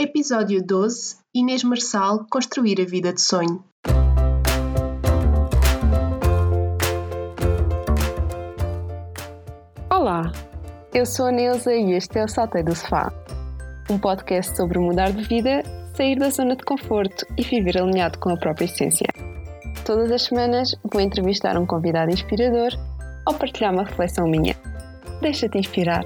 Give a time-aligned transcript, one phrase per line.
[0.00, 3.64] Episódio 12 Inês Marçal Construir a Vida de Sonho.
[9.90, 10.30] Olá,
[10.94, 13.12] eu sou a Neuza e este é o Saltei do Sofá,
[13.90, 15.64] um podcast sobre mudar de vida,
[15.96, 19.08] sair da zona de conforto e viver alinhado com a própria essência.
[19.84, 22.70] Todas as semanas vou entrevistar um convidado inspirador
[23.26, 24.54] ou partilhar uma reflexão minha.
[25.20, 26.04] Deixa-te inspirar.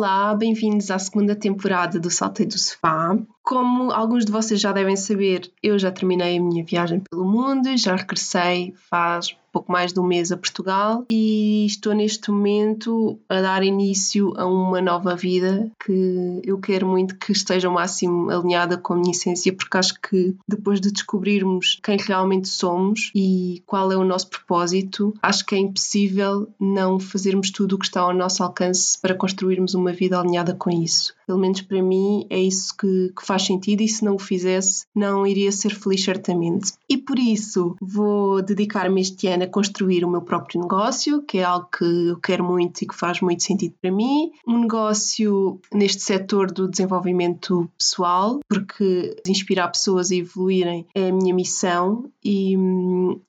[0.00, 3.18] Olá, bem-vindos à segunda temporada do Saltei do Sofá.
[3.42, 7.76] Como alguns de vocês já devem saber, eu já terminei a minha viagem pelo mundo,
[7.76, 13.40] já regressei faz pouco mais de um mês a Portugal e estou neste momento a
[13.40, 18.76] dar início a uma nova vida que eu quero muito que esteja ao máximo alinhada
[18.76, 23.90] com a minha essência, porque acho que depois de descobrirmos quem realmente somos e qual
[23.92, 28.14] é o nosso propósito, acho que é impossível não fazermos tudo o que está ao
[28.14, 31.14] nosso alcance para construirmos uma vida alinhada com isso.
[31.30, 34.84] Pelo menos para mim é isso que, que faz sentido e se não o fizesse
[34.92, 36.72] não iria ser feliz certamente.
[36.88, 41.44] E por isso vou dedicar-me este ano a construir o meu próprio negócio, que é
[41.44, 44.32] algo que eu quero muito e que faz muito sentido para mim.
[44.44, 51.32] Um negócio neste setor do desenvolvimento pessoal, porque inspirar pessoas a evoluírem é a minha
[51.32, 52.56] missão e,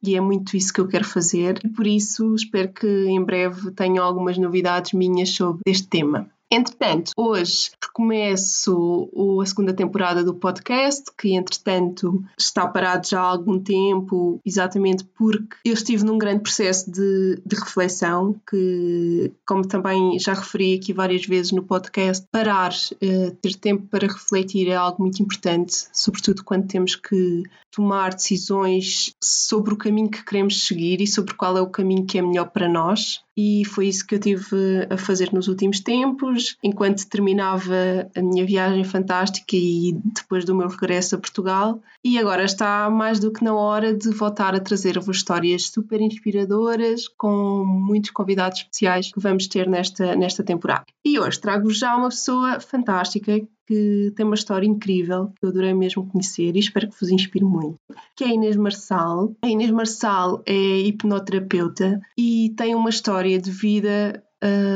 [0.02, 1.60] e é muito isso que eu quero fazer.
[1.64, 6.28] E por isso espero que em breve tenham algumas novidades minhas sobre este tema.
[6.54, 9.10] Entretanto, hoje recomeço
[9.42, 15.56] a segunda temporada do podcast, que entretanto está parado já há algum tempo, exatamente porque
[15.64, 21.26] eu estive num grande processo de, de reflexão, que, como também já referi aqui várias
[21.26, 26.68] vezes no podcast, parar, uh, ter tempo para refletir é algo muito importante, sobretudo quando
[26.68, 31.70] temos que tomar decisões sobre o caminho que queremos seguir e sobre qual é o
[31.70, 33.22] caminho que é melhor para nós.
[33.36, 38.46] E foi isso que eu tive a fazer nos últimos tempos, enquanto terminava a minha
[38.46, 41.82] viagem fantástica e depois do meu regresso a Portugal.
[42.04, 47.08] E agora está mais do que na hora de voltar a trazer-vos histórias super inspiradoras
[47.08, 50.86] com muitos convidados especiais que vamos ter nesta, nesta temporada.
[51.06, 55.74] E hoje trago-vos já uma pessoa fantástica que tem uma história incrível que eu adorei
[55.74, 57.78] mesmo conhecer e espero que vos inspire muito,
[58.18, 59.34] que é a Inês Marçal.
[59.42, 64.22] A Inês Marçal é hipnoterapeuta e tem uma história de vida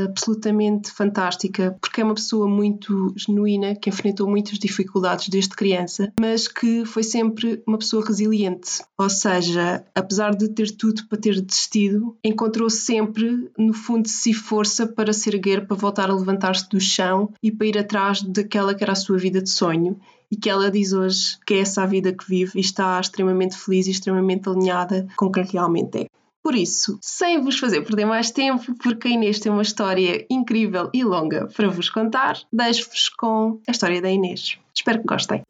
[0.07, 6.47] absolutamente fantástica, porque é uma pessoa muito genuína, que enfrentou muitas dificuldades desde criança, mas
[6.47, 8.83] que foi sempre uma pessoa resiliente.
[8.97, 14.33] Ou seja, apesar de ter tudo para ter desistido, encontrou sempre, no fundo de si,
[14.33, 18.73] força para se erguer, para voltar a levantar-se do chão e para ir atrás daquela
[18.73, 19.99] que era a sua vida de sonho
[20.31, 23.57] e que ela diz hoje que é essa a vida que vive e está extremamente
[23.57, 26.24] feliz e extremamente alinhada com quem realmente é.
[26.45, 30.91] Por isso, sem vos fazer perder mais tempo, porque a Inês tem uma história incrível
[30.93, 34.59] e longa para vos contar, deixo-vos com a história da Inês.
[34.71, 35.41] Espero que gostem.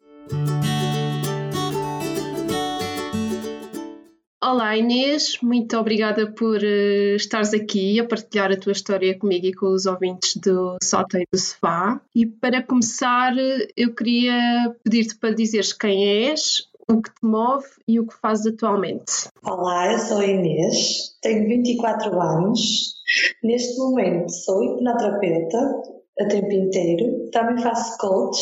[4.42, 9.52] Olá Inês, muito obrigada por uh, estares aqui a partilhar a tua história comigo e
[9.52, 12.00] com os ouvintes do Salto e do Sofá.
[12.14, 13.34] E para começar,
[13.76, 18.46] eu queria pedir-te para dizeres quem és, o que te move e o que fazes
[18.46, 19.28] atualmente.
[19.44, 22.94] Olá, eu sou a Inês, tenho 24 anos.
[23.42, 25.82] Neste momento sou hipnoterapeuta
[26.20, 28.40] a tempo inteiro, também faço coach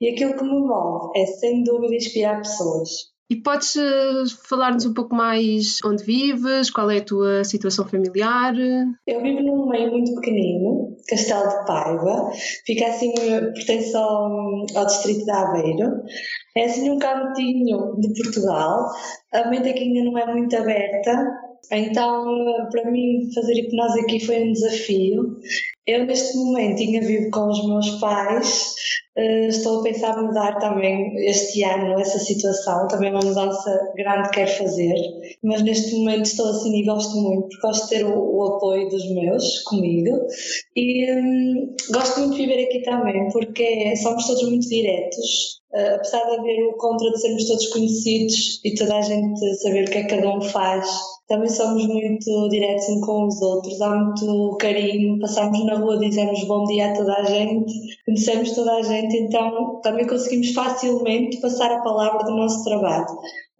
[0.00, 3.14] e aquilo que me move é sem dúvida inspirar pessoas.
[3.28, 8.54] E podes uh, falar-nos um pouco mais onde vives, qual é a tua situação familiar?
[9.04, 12.30] Eu vivo num meio muito pequenino, Castelo de Paiva,
[12.64, 15.90] fica assim, pertence ao, ao distrito de Aveiro.
[16.56, 18.90] É assim um cantinho de Portugal,
[19.32, 21.12] a mente aqui ainda não é muito aberta,
[21.70, 22.24] então
[22.70, 25.36] para mim fazer hipnose aqui foi um desafio.
[25.86, 28.74] Eu neste momento ainda vivo com os meus pais,
[29.18, 34.28] Uh, estou a pensar mudar também este ano essa situação, também é uma mudança grande
[34.28, 34.94] que quero fazer,
[35.42, 38.90] mas neste momento estou assim e gosto muito, porque gosto de ter o, o apoio
[38.90, 40.18] dos meus comigo
[40.76, 46.22] e um, gosto muito de viver aqui também, porque somos todos muito diretos, uh, apesar
[46.26, 49.96] de haver o contra de sermos todos conhecidos e toda a gente saber o que
[49.96, 50.86] é que cada um faz
[51.28, 56.44] também somos muito diretos uns com os outros, há muito carinho, passamos na rua, dizemos
[56.44, 57.72] bom dia a toda a gente,
[58.04, 63.06] conhecemos toda a gente, então também conseguimos facilmente passar a palavra do nosso trabalho.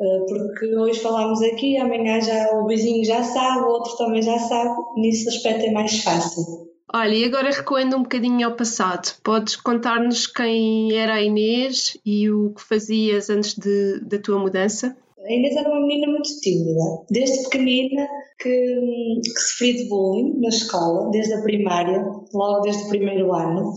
[0.00, 4.38] Eh, porque hoje falamos aqui, amanhã já o vizinho já sabe, o outro também já
[4.38, 6.66] sabe, nesse aspecto é mais fácil.
[6.92, 12.30] Olha, e agora recuando um bocadinho ao passado, podes contar-nos quem era a Inês e
[12.30, 14.96] o que fazias antes de, da tua mudança?
[15.26, 18.06] A Inês era uma menina muito tímida, desde pequenina
[18.40, 22.00] que, que sofri de bullying na escola, desde a primária,
[22.32, 23.72] logo desde o primeiro ano.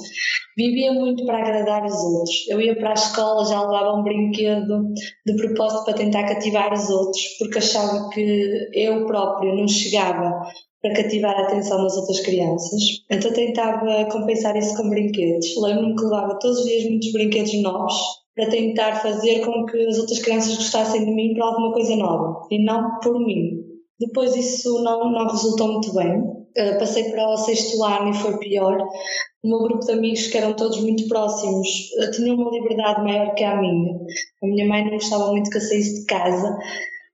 [0.56, 2.48] Vivia muito para agradar os outros.
[2.50, 4.94] Eu ia para a escola, já levava um brinquedo
[5.26, 10.32] de propósito para tentar cativar os outros, porque achava que eu próprio não chegava
[10.82, 12.80] para cativar a atenção das outras crianças.
[13.10, 15.48] Então tentava compensar isso com brinquedos.
[15.60, 17.94] Lembro-me que levava todos os dias muitos brinquedos novos
[18.40, 22.48] para tentar fazer com que as outras crianças gostassem de mim por alguma coisa nova
[22.50, 23.66] e não por mim.
[24.00, 26.20] Depois isso não, não resultou muito bem.
[26.20, 28.82] Uh, passei para o sexto ano e foi pior.
[29.44, 33.44] O meu grupo de amigos, que eram todos muito próximos, uh, uma liberdade maior que
[33.44, 34.00] a minha.
[34.42, 36.58] A minha mãe não gostava muito que eu saísse de casa,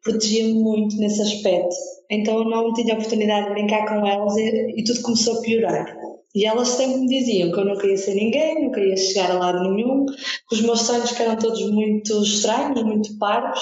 [0.04, 1.76] protegia-me muito nesse aspecto.
[2.12, 6.05] Então eu não tinha oportunidade de brincar com elas e, e tudo começou a piorar.
[6.36, 9.40] E elas sempre me diziam que eu não queria ser ninguém, não queria chegar a
[9.40, 13.62] lado nenhum, que os meus sonhos eram todos muito estranhos, muito parvos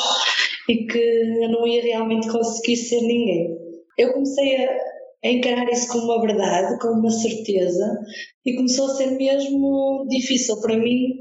[0.67, 3.55] e que eu não ia realmente conseguir ser ninguém.
[3.95, 4.71] Eu comecei a,
[5.23, 7.99] a encarar isso como uma verdade, como uma certeza
[8.43, 11.13] e começou a ser mesmo difícil para mim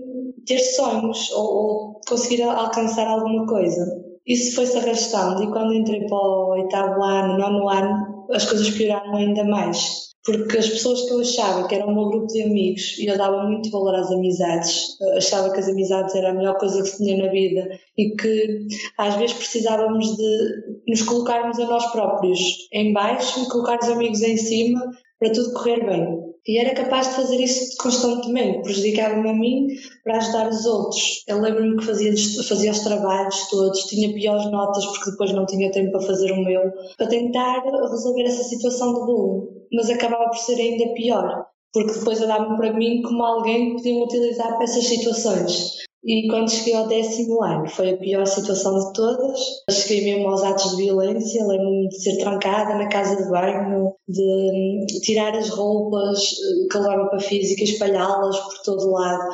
[0.47, 3.85] ter sonhos ou, ou conseguir alcançar alguma coisa.
[4.27, 9.17] Isso foi-se arrastando e quando entrei para o oitavo ano, nono ano, as coisas pioraram
[9.17, 12.97] ainda mais porque as pessoas que eu achava que eram o meu grupo de amigos
[12.99, 16.83] e eu dava muito valor às amizades, achava que as amizades era a melhor coisa
[16.83, 18.67] que se tinha na vida e que
[18.99, 22.41] às vezes precisávamos de nos colocarmos a nós próprios
[22.73, 24.81] em baixo e colocar os amigos em cima
[25.19, 26.32] para tudo correr bem.
[26.47, 29.69] E era capaz de fazer isso constantemente, prejudicava-me a mim
[30.03, 31.23] para ajudar os outros.
[31.29, 32.13] Eu lembro-me que fazia,
[32.49, 36.45] fazia os trabalhos todos, tinha piores notas porque depois não tinha tempo para fazer o
[36.45, 36.63] meu,
[36.97, 39.47] para tentar resolver essa situação de bullying.
[39.73, 44.03] Mas acabava por ser ainda pior, porque depois olhavam para mim como alguém que podiam
[44.03, 45.77] utilizar para essas situações.
[46.05, 49.39] E quando cheguei ao décimo ano, foi a pior situação de todas.
[49.71, 55.01] Cheguei mesmo aos atos de violência, lembro-me de ser trancada na casa de banho, de
[55.03, 56.19] tirar as roupas
[56.71, 59.29] que levava para a física espalhá-las por todo lado.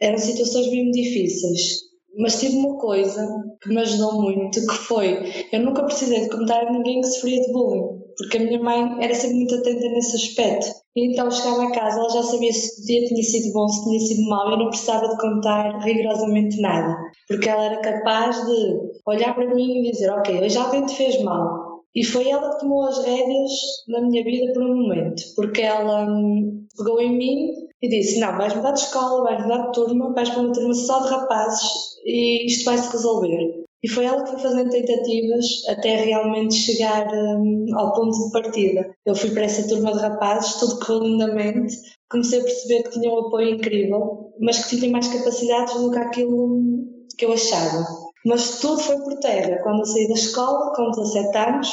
[0.00, 1.86] Eram situações mesmo difíceis.
[2.18, 3.26] Mas tive uma coisa
[3.60, 5.18] que me ajudou muito, que foi,
[5.52, 8.96] eu nunca precisei de contar a ninguém que sofria de bullying, porque a minha mãe
[9.00, 10.66] era sempre muito atenta nesse aspecto.
[10.96, 13.84] E então chegava a casa, ela já sabia se o dia tinha sido bom, se
[13.84, 16.96] tinha sido mau, eu não precisava de contar rigorosamente nada,
[17.28, 21.22] porque ela era capaz de olhar para mim e dizer, ok, hoje alguém te fez
[21.22, 23.50] mal, e foi ela que tomou as rédeas
[23.88, 28.36] na minha vida por um momento, porque ela hum, pegou em mim e disse: Não,
[28.36, 31.70] vais mudar de escola, vais mudar de turma, vais para uma turma só de rapazes
[32.04, 33.55] e isto vai se resolver.
[33.86, 38.92] E foi ela que foi fazendo tentativas até realmente chegar um, ao ponto de partida.
[39.06, 41.76] Eu fui para essa turma de rapazes, tudo correu lindamente,
[42.10, 45.98] comecei a perceber que tinha um apoio incrível, mas que tinha mais capacidades do que
[45.98, 46.62] aquilo
[47.16, 47.86] que eu achava.
[48.24, 51.68] Mas tudo foi por terra quando eu saí da escola, com 17 anos,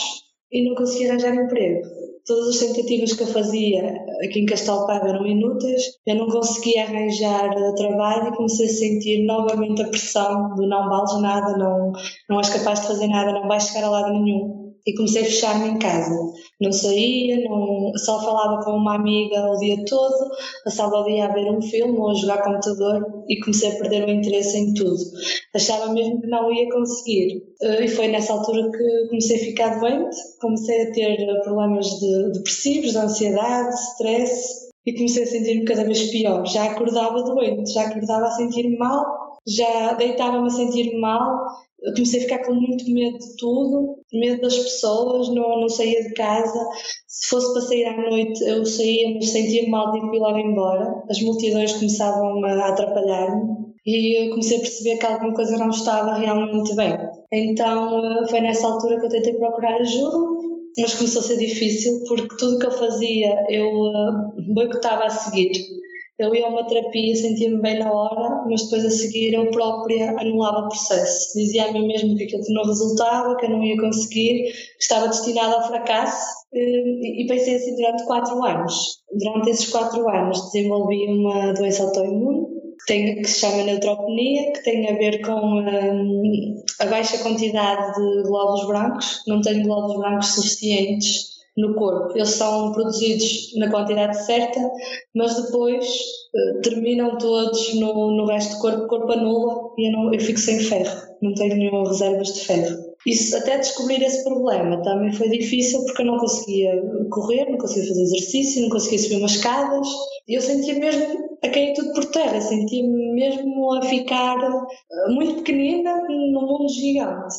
[0.52, 1.82] e não consegui arranjar emprego
[2.26, 7.50] todas as tentativas que eu fazia aqui em Castelo eram inúteis, eu não conseguia arranjar
[7.76, 11.92] trabalho e comecei a sentir novamente a pressão do não vales nada, não,
[12.30, 15.26] não és capaz de fazer nada, não vais chegar a lado nenhum e comecei a
[15.26, 16.14] fechar-me em casa.
[16.60, 20.30] Não saía, não, só falava com uma amiga o dia todo,
[20.64, 24.06] passava o dia a ver um filme ou a jogar computador e comecei a perder
[24.06, 24.98] o interesse em tudo.
[25.56, 27.44] Achava mesmo que não ia conseguir.
[27.62, 32.32] Eh, e foi nessa altura que comecei a ficar doente, comecei a ter problemas de,
[32.34, 36.46] depressivos, de ansiedade, de stress e comecei a sentir-me cada vez pior.
[36.46, 39.06] Já acordava doente, já acordava a sentir-me mal,
[39.48, 44.42] já deitava-me a sentir mal eu comecei a ficar com muito medo de tudo, medo
[44.42, 46.68] das pessoas, não, não saía de casa.
[47.08, 51.04] Se fosse para sair à noite, eu saía, mas sentia mal de ir logo embora.
[51.10, 56.76] As multidões começavam a atrapalhar-me e comecei a perceber que alguma coisa não estava realmente
[56.76, 56.98] bem.
[57.32, 60.18] Então foi nessa altura que eu tentei procurar ajuda,
[60.78, 65.52] mas começou a ser difícil porque tudo que eu fazia eu uh, boicotava a seguir
[66.24, 70.12] eu ia a uma terapia, sentia-me bem na hora, mas depois a seguir eu própria
[70.20, 71.38] anulava o processo.
[71.38, 75.08] Dizia a mim mesmo que aquilo não resultava, que eu não ia conseguir, que estava
[75.08, 79.02] destinada ao fracasso eh, e pensei assim durante quatro anos.
[79.12, 82.48] Durante esses quatro anos desenvolvi uma doença autoimune
[82.80, 87.94] que, tem, que se chama neutropenia, que tem a ver com um, a baixa quantidade
[87.96, 89.24] de glóbulos brancos.
[89.28, 92.16] Não tenho glóbulos brancos suficientes no corpo.
[92.16, 94.60] Eles são produzidos na quantidade certa,
[95.16, 99.92] mas depois uh, terminam todos no, no resto do corpo, o corpo anula e eu,
[99.92, 102.94] não, eu fico sem ferro, não tenho reservas de ferro.
[103.06, 106.82] Isso, até descobrir esse problema também foi difícil porque eu não conseguia
[107.12, 109.88] correr, não conseguia fazer exercício, não conseguia subir umas escadas
[110.28, 115.36] e eu sentia mesmo a cair tudo por terra, sentia-me mesmo a ficar eh, muito
[115.36, 117.36] pequenina num mundo gigante.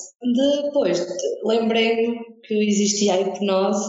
[0.62, 1.06] Depois
[1.44, 3.89] lembrei-me que existia a hipnose,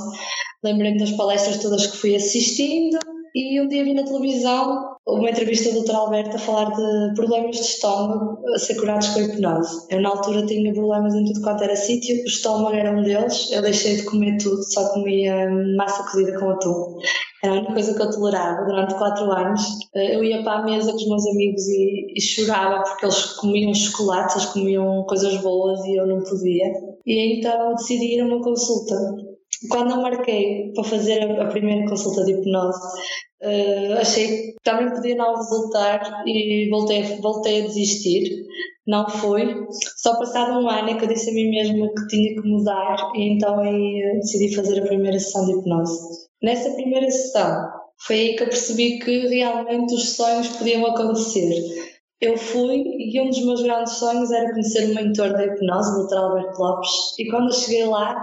[0.63, 2.97] lembrei-me das palestras todas que fui assistindo
[3.35, 5.93] e um dia vi na televisão uma entrevista do Dr.
[5.93, 9.85] Alberto a falar de problemas de estômago a ser curados com hipnose.
[9.89, 13.51] Eu, na altura, tinha problemas em tudo quanto era sítio, o estômago era um deles.
[13.51, 16.97] Eu deixei de comer tudo, só comia massa cozida com atum.
[17.45, 19.61] Era a única coisa que eu tolerava durante quatro anos.
[19.93, 23.73] Eu ia para a mesa com os meus amigos e, e chorava porque eles comiam
[23.73, 26.73] chocolates, eles comiam coisas boas e eu não podia.
[27.05, 28.95] E então decidi ir a uma consulta
[29.69, 32.79] quando eu marquei para fazer a, primeira consulta de hipnose,
[33.43, 38.43] uh, achei que também podia não resultar e voltei, voltei a desistir.
[38.87, 39.65] Não foi.
[39.97, 43.11] Só passado um ano é que eu disse a mim mesma que tinha que mudar
[43.15, 46.27] e então aí eh, decidi fazer a primeira sessão de hipnose.
[46.45, 47.71] Nessa primeira sessão
[48.05, 51.51] foi aí que eu percebi que realmente os sonhos podiam acontecer.
[52.21, 56.05] Eu fui e um dos meus grandes sonhos era conhecer o mentor da hipnose, o
[56.05, 56.17] Dr.
[56.17, 58.15] Alberto Lopes, e quando cheguei lá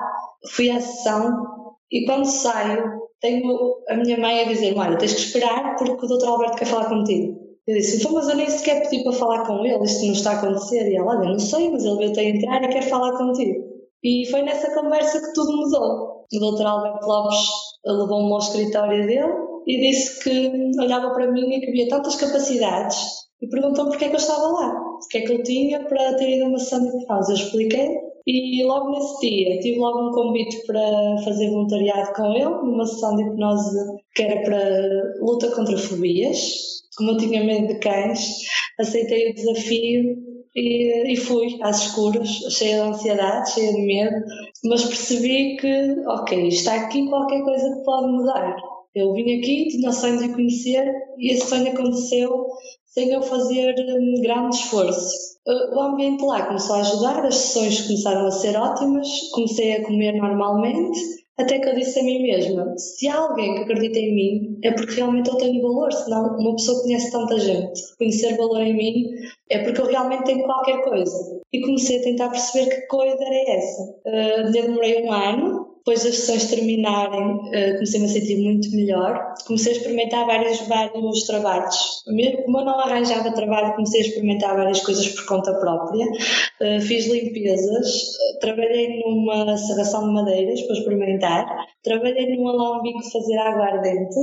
[0.52, 5.20] fui à sessão e quando saio tenho a minha mãe a dizer olha, tens que
[5.20, 6.28] esperar porque o Dr.
[6.28, 7.36] Alberto quer falar contigo.
[7.66, 10.30] Eu disse, então, mas eu nem sequer pedi para falar com ele, isto não está
[10.30, 10.92] a acontecer.
[10.92, 13.64] E ela, olha, não sei, mas ele veio-te a entrar e quer falar contigo.
[14.00, 16.11] E foi nessa conversa que tudo mudou.
[16.32, 16.66] O Dr.
[16.66, 17.38] Alberto Lopes
[17.84, 19.32] levou-me ao escritório dele
[19.66, 24.08] e disse que olhava para mim e que havia tantas capacidades e perguntou-me porque é
[24.08, 26.58] que eu estava lá, o que é que eu tinha para ter ido a uma
[26.60, 27.32] sessão de hipnose.
[27.32, 27.88] Eu expliquei
[28.24, 30.80] e logo nesse dia tive logo um convite para
[31.24, 33.76] fazer voluntariado com ele, numa sessão de hipnose
[34.14, 36.82] que era para luta contra fobias.
[36.96, 38.42] Como eu tinha medo de cães,
[38.78, 44.24] aceitei o desafio e, e fui às escuras, cheia de ansiedade, cheia de medo,
[44.64, 48.56] mas percebi que, ok, está aqui qualquer coisa que pode mudar.
[48.94, 50.84] Eu vim aqui, tinha o sonho de conhecer
[51.18, 52.46] e esse sonho aconteceu
[52.86, 55.32] sem eu fazer um grande esforço.
[55.46, 59.84] Uh, o ambiente lá começou a ajudar, as sessões começaram a ser ótimas, comecei a
[59.84, 61.00] comer normalmente,
[61.38, 64.72] até que eu disse a mim mesma: se há alguém que acredita em mim, é
[64.72, 67.80] porque realmente eu tenho valor, senão uma pessoa conhece tanta gente.
[67.98, 69.10] Conhecer valor em mim
[69.50, 71.40] é porque eu realmente tenho qualquer coisa.
[71.52, 73.82] E comecei a tentar perceber que coisa era essa.
[73.82, 79.34] Uh, demorei um ano, depois das sessões terminarem, uh, comecei-me a sentir muito melhor.
[79.44, 82.04] Comecei a experimentar vários, vários trabalhos.
[82.44, 86.06] Como eu não arranjava trabalho, comecei a experimentar várias coisas por conta própria.
[86.06, 93.64] Uh, fiz limpezas, trabalhei numa serração de madeiras para experimentar, trabalhei num alambique fazer água
[93.64, 94.20] ardente,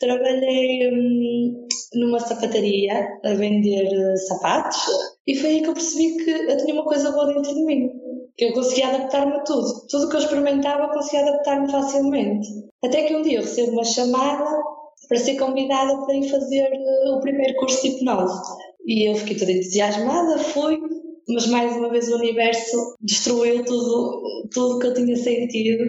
[0.00, 4.78] trabalhei hum, numa sapataria a vender sapatos
[5.26, 8.09] e foi aí que eu percebi que eu tinha uma coisa boa dentro de mim
[8.40, 9.86] que eu conseguia adaptar-me a tudo.
[9.86, 12.48] Tudo que eu experimentava, eu conseguia adaptar-me facilmente.
[12.82, 14.46] Até que um dia eu recebo uma chamada
[15.06, 18.40] para ser convidada para ir fazer uh, o primeiro curso de hipnose.
[18.86, 20.80] E eu fiquei toda entusiasmada, fui,
[21.28, 25.84] mas mais uma vez o universo destruiu tudo tudo que eu tinha sentido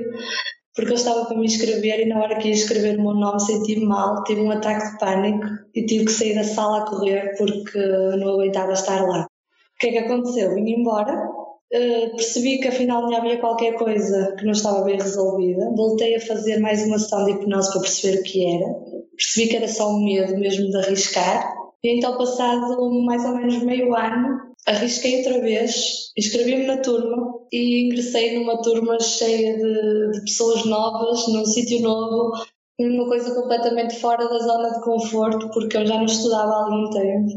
[0.76, 3.40] porque eu estava para me inscrever e na hora que ia escrever o meu nome
[3.40, 7.34] senti-me mal, tive um ataque de pânico e tive que sair da sala a correr
[7.38, 7.80] porque
[8.18, 9.24] não aguentava estar lá.
[9.24, 10.54] O que é que aconteceu?
[10.54, 11.41] Vim embora
[11.74, 15.72] Uh, percebi que afinal não havia qualquer coisa que não estava bem resolvida.
[15.76, 18.74] Voltei a fazer mais uma sessão de hipnose para perceber o que era.
[19.16, 21.54] Percebi que era só um medo mesmo de arriscar.
[21.84, 27.86] E então, passado mais ou menos meio ano, arrisquei outra vez, inscrevi-me na turma e
[27.86, 32.34] ingressei numa turma cheia de, de pessoas novas, num sítio novo,
[32.80, 36.90] uma coisa completamente fora da zona de conforto, porque eu já não estudava há algum
[36.90, 37.30] tempo.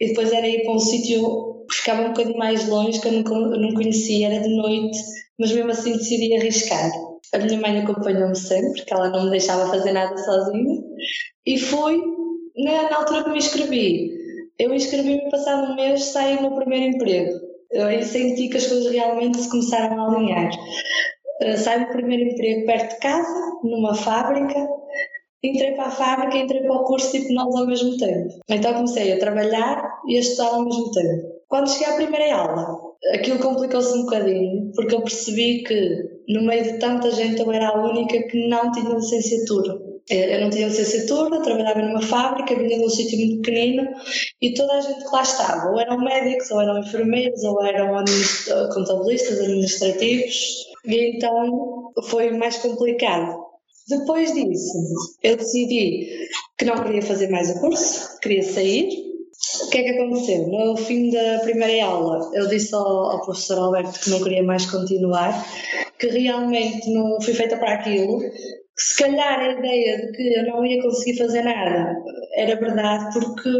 [0.00, 3.74] E depois era ir para um sítio ficava um bocadinho mais longe, que eu não,
[3.74, 4.98] conhecia, era de noite,
[5.38, 6.90] mas mesmo assim decidi arriscar.
[7.34, 10.82] A minha mãe acompanhou-me sempre, porque ela não me deixava fazer nada sozinha,
[11.46, 12.00] e fui
[12.56, 14.10] na, na altura que me inscrevi.
[14.58, 17.38] Eu inscrevi-me passado um mês, saí no meu primeiro emprego.
[17.70, 20.50] Eu senti que as coisas realmente se começaram a alinhar.
[21.42, 24.68] Uh, saí do primeiro emprego perto de casa, numa fábrica,
[25.42, 28.40] entrei para a fábrica entrei para o curso de hipnose ao mesmo tempo.
[28.48, 31.37] Então comecei a trabalhar e a estudar ao mesmo tempo.
[31.48, 32.78] Quando cheguei à primeira aula,
[33.14, 37.68] aquilo complicou-se um bocadinho, porque eu percebi que no meio de tanta gente eu era
[37.68, 39.80] a única que não tinha licenciatura.
[40.10, 43.88] Eu não tinha licenciatura, trabalhava numa fábrica, vinha de um sítio muito pequenino
[44.40, 48.04] e toda a gente que lá estava, ou eram médicos, ou eram enfermeiros, ou eram
[48.72, 53.38] contabilistas, administrativos, e então foi mais complicado.
[53.86, 54.72] Depois disso,
[55.22, 56.08] eu decidi
[56.58, 59.07] que não queria fazer mais o curso, queria sair
[59.68, 60.48] o que é que aconteceu?
[60.48, 64.64] No fim da primeira aula, eu disse ao, ao professor Alberto que não queria mais
[64.64, 65.46] continuar,
[65.98, 70.46] que realmente não fui feita para aquilo, que se calhar a ideia de que eu
[70.46, 71.94] não ia conseguir fazer nada
[72.34, 73.50] era verdade, porque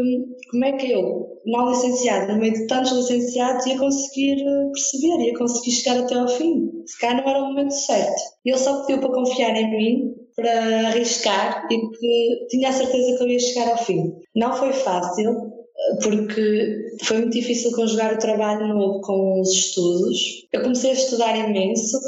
[0.50, 5.36] como é que eu, não licenciado, no meio de tantos licenciados, ia conseguir perceber, ia
[5.36, 6.70] conseguir chegar até ao fim?
[6.86, 8.22] Se calhar não era o momento certo.
[8.46, 13.24] Ele só pediu para confiar em mim, para arriscar e que tinha a certeza que
[13.24, 14.14] eu ia chegar ao fim.
[14.34, 15.57] Não foi fácil,
[16.02, 20.46] porque foi muito difícil conjugar o trabalho novo com os estudos.
[20.52, 21.98] Eu comecei a estudar imenso,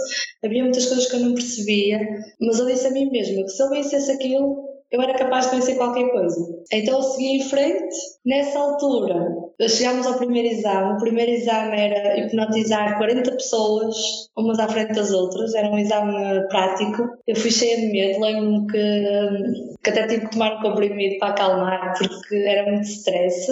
[0.44, 1.98] havia muitas coisas que eu não percebia,
[2.40, 5.56] mas eu disse a mim mesma que se eu vencesse aquilo, eu era capaz de
[5.56, 6.36] vencer qualquer coisa.
[6.72, 7.96] Então eu segui em frente.
[8.26, 9.36] Nessa altura,
[9.68, 10.94] chegámos ao primeiro exame.
[10.94, 13.96] O primeiro exame era hipnotizar 40 pessoas,
[14.36, 15.54] umas à frente das outras.
[15.54, 17.08] Era um exame prático.
[17.26, 18.20] Eu fui cheia de medo.
[18.20, 23.48] Lembro-me que, que até tive que tomar um comprimido para acalmar, porque era muito stress.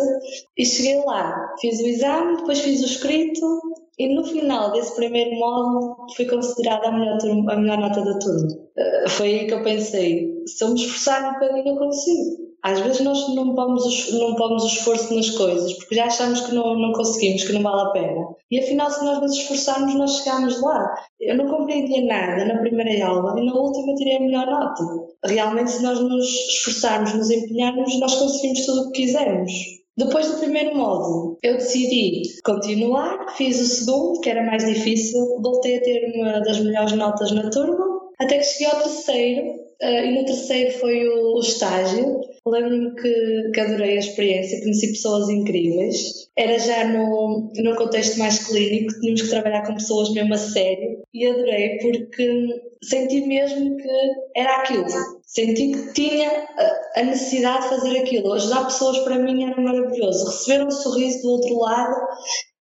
[0.56, 3.60] E cheguei lá, fiz o exame, depois fiz o escrito.
[3.98, 7.18] E no final desse primeiro módulo fui considerada a melhor,
[7.50, 8.46] a melhor nota da turma.
[8.46, 12.48] Uh, foi aí que eu pensei, se eu me esforçar um bocadinho eu consigo.
[12.62, 16.54] Às vezes nós não pomos, não pomos o esforço nas coisas porque já achamos que
[16.54, 18.28] não, não conseguimos, que não vale a pena.
[18.50, 20.94] E afinal, se nós nos esforçarmos, nós chegamos lá.
[21.20, 24.82] Eu não compreendia nada na primeira aula e na última tirei a melhor nota.
[25.24, 29.77] Realmente, se nós nos esforçarmos, nos empenharmos, nós conseguimos tudo o que quisermos.
[29.98, 35.76] Depois do primeiro módulo, eu decidi continuar, fiz o segundo, que era mais difícil, voltei
[35.76, 37.84] a ter uma das melhores notas na turma,
[38.16, 39.50] até que cheguei ao terceiro,
[39.82, 42.20] uh, e no terceiro foi o estágio.
[42.50, 46.28] Lembro-me que, que, adorei a experiência, conheci pessoas incríveis.
[46.36, 51.02] Era já no, no contexto mais clínico, tínhamos que trabalhar com pessoas mesmo a sério,
[51.12, 53.88] e adorei porque senti mesmo que
[54.36, 54.86] era aquilo.
[55.26, 56.48] Senti que tinha
[56.96, 58.32] a necessidade de fazer aquilo.
[58.32, 60.26] Ajudar pessoas para mim era maravilhoso.
[60.26, 61.96] Receber um sorriso do outro lado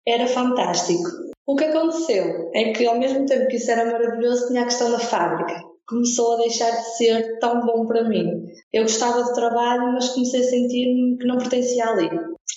[0.07, 1.09] era fantástico.
[1.47, 4.91] O que aconteceu é que, ao mesmo tempo que isso era maravilhoso, tinha a questão
[4.91, 5.61] da fábrica.
[5.87, 8.45] Começou a deixar de ser tão bom para mim.
[8.73, 12.09] Eu gostava do trabalho, mas comecei a sentir-me que não pertencia ali.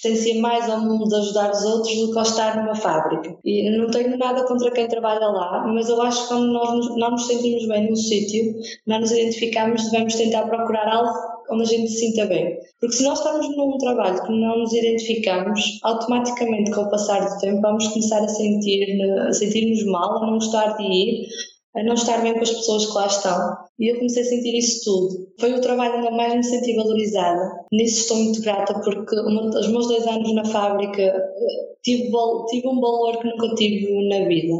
[0.02, 3.36] Pertencia mais ao mundo de ajudar os outros do que ao estar numa fábrica.
[3.44, 7.10] E não tenho nada contra quem trabalha lá, mas eu acho que quando nós não
[7.10, 8.54] nos sentimos bem num sítio,
[8.86, 12.58] não nos identificamos, devemos tentar procurar algo onde a gente se sinta bem.
[12.80, 17.40] Porque se nós estamos num trabalho que não nos identificamos, automaticamente com o passar do
[17.40, 18.86] tempo vamos começar a sentir
[19.32, 21.28] sentir-nos mal, a não gostar de ir,
[21.76, 23.56] a não estar bem com as pessoas que lá estão.
[23.78, 25.28] E eu comecei a sentir isso tudo.
[25.38, 27.66] Foi o trabalho onde mais me senti valorizada.
[27.72, 32.10] Nisso estou muito grata porque os meus dois anos na fábrica eh, tive,
[32.48, 34.54] tive um valor que nunca tive na vida.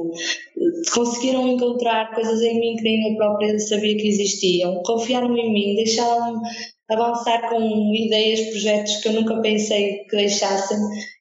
[0.94, 4.83] Conseguiram encontrar coisas em mim que nem eu própria sabia que existiam.
[4.85, 6.40] Confiaram em mim, deixaram-me
[6.90, 10.79] avançar com ideias, projetos que eu nunca pensei que deixassem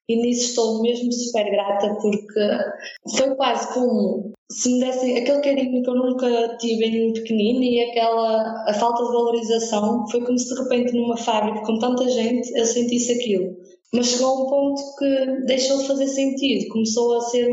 [0.09, 5.83] e nisso estou mesmo super grata porque foi quase como se me dessem aquele carinho
[5.83, 10.53] que eu nunca tive em pequenino e aquela a falta de valorização foi como se
[10.53, 13.57] de repente numa fábrica com tanta gente eu sentisse aquilo
[13.93, 17.49] mas chegou a um ponto que deixou de fazer sentido começou a ser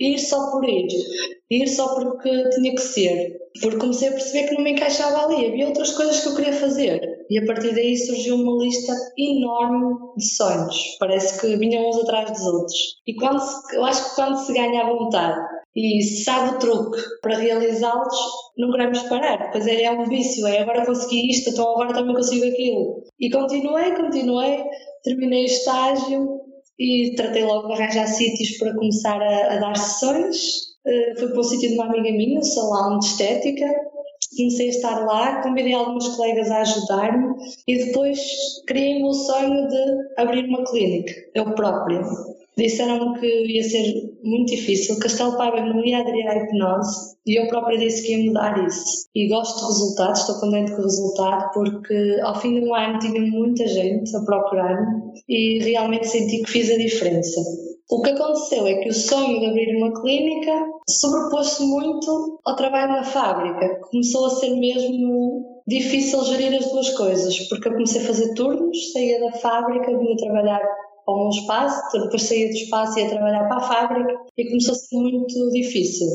[0.00, 0.88] ir só por ir
[1.50, 5.46] ir só porque tinha que ser porque comecei a perceber que não me encaixava ali
[5.46, 9.94] havia outras coisas que eu queria fazer e a partir daí surgiu uma lista enorme
[10.16, 10.96] de sonhos.
[10.98, 12.78] Parece que vinham uns atrás dos outros.
[13.06, 17.00] E quando se, eu acho que quando se ganha a vontade e sabe o truque
[17.20, 18.16] para realizá-los,
[18.56, 19.50] não queremos parar.
[19.50, 23.02] Pois é, é um vício, é agora consegui isto, então agora também consigo aquilo.
[23.18, 24.64] E continuei, continuei,
[25.02, 26.40] terminei o estágio
[26.78, 30.74] e tratei logo de arranjar sítios para começar a, a dar sessões.
[30.86, 33.66] Uh, fui para o sítio de uma amiga minha, um salão de estética,
[34.36, 37.34] comecei a estar lá, convidei alguns colegas a ajudar-me
[37.66, 38.20] e depois
[38.66, 42.02] criei o sonho de abrir uma clínica, eu própria.
[42.56, 47.48] Disseram-me que ia ser muito difícil, Castelo Paiva não ia aderir à hipnose e eu
[47.48, 49.08] própria disse que ia mudar isso.
[49.14, 52.98] E gosto do resultado, estou contente com o resultado porque ao fim de um ano
[53.00, 57.40] tinha muita gente a procurar-me e realmente senti que fiz a diferença.
[57.90, 60.52] O que aconteceu é que o sonho de abrir uma clínica
[60.88, 63.80] sobrepôs-se muito ao trabalho na fábrica.
[63.90, 68.92] Começou a ser mesmo difícil gerir as duas coisas, porque eu comecei a fazer turnos,
[68.92, 70.62] saía da fábrica, vinha trabalhar
[71.04, 74.72] para um espaço, depois saía do espaço e ia trabalhar para a fábrica e começou
[74.72, 76.08] a ser muito difícil.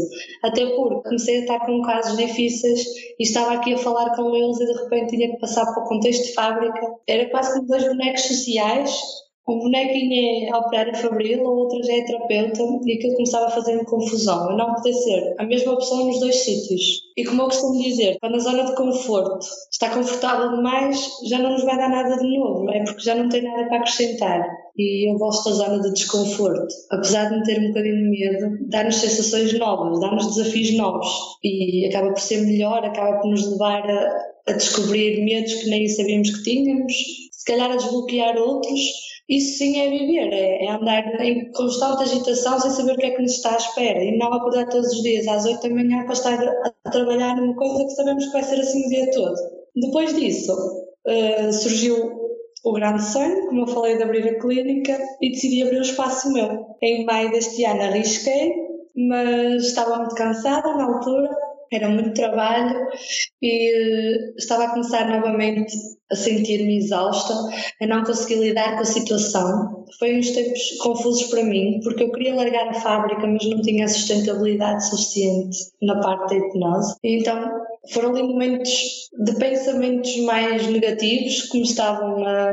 [0.44, 2.86] Até porque comecei a estar com casos difíceis
[3.20, 5.88] e estava aqui a falar com eles e de repente tinha que passar para o
[5.88, 6.80] contexto de fábrica.
[7.08, 8.92] Era quase como dois bonecos sociais
[9.50, 13.84] um bonequinho é operário fabril, a outra já é terapeuta e aquilo começava a fazer-me
[13.84, 14.52] confusão.
[14.52, 17.02] Eu não podia ser a mesma pessoa nos dois sítios.
[17.18, 19.40] E como eu costumo dizer, quando a zona de conforto
[19.72, 23.28] está confortável demais, já não nos vai dar nada de novo, é porque já não
[23.28, 24.48] tem nada para acrescentar.
[24.78, 26.74] E eu gosto da zona de desconforto.
[26.92, 31.08] Apesar de me ter um bocadinho de medo, dá-nos sensações novas, dá-nos desafios novos
[31.44, 35.88] e acaba por ser melhor, acaba por nos levar a, a descobrir medos que nem
[35.88, 36.94] sabíamos que tínhamos,
[37.32, 38.80] se calhar a desbloquear outros.
[39.28, 43.12] Isso sim é viver, é, é andar em constante agitação sem saber o que é
[43.12, 46.04] que nos está à espera e não acordar todos os dias às 8 da manhã
[46.04, 49.12] para estar a, a trabalhar numa coisa que sabemos que vai ser assim o dia
[49.12, 49.36] todo.
[49.76, 52.29] Depois disso, uh, surgiu
[52.64, 56.32] o grande sonho, como eu falei, de abrir a clínica e decidi abrir o espaço
[56.34, 56.76] meu.
[56.82, 58.54] Em maio deste ano arrisquei,
[58.96, 61.30] mas estava muito cansada na altura
[61.72, 62.78] era muito trabalho
[63.42, 65.74] e eh, estava a começar novamente
[66.12, 67.34] a sentir-me exausta,
[67.82, 69.86] a não conseguir lidar com a situação.
[70.00, 73.88] Foi uns tempos confusos para mim, porque eu queria largar a fábrica, mas não tinha
[73.88, 76.96] sustentabilidade suficiente na parte da hipnose.
[77.04, 77.52] E então
[77.94, 78.72] foram ali momentos
[79.24, 82.52] de pensamentos mais negativos que me estavam a,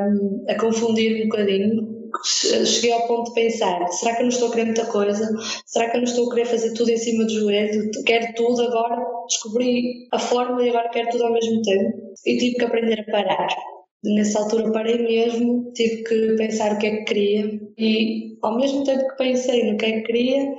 [0.49, 4.51] a confundir um bocadinho cheguei ao ponto de pensar: será que eu não estou a
[4.51, 5.29] querer muita coisa?
[5.67, 7.91] Será que eu não estou a querer fazer tudo em cima do joelho?
[8.05, 12.15] Quero tudo agora, descobri a fórmula e agora quero tudo ao mesmo tempo.
[12.25, 13.49] E tive que aprender a parar.
[14.05, 18.85] Nessa altura parei mesmo, tive que pensar o que é que queria e ao mesmo
[18.85, 20.55] tempo que pensei no que é que queria,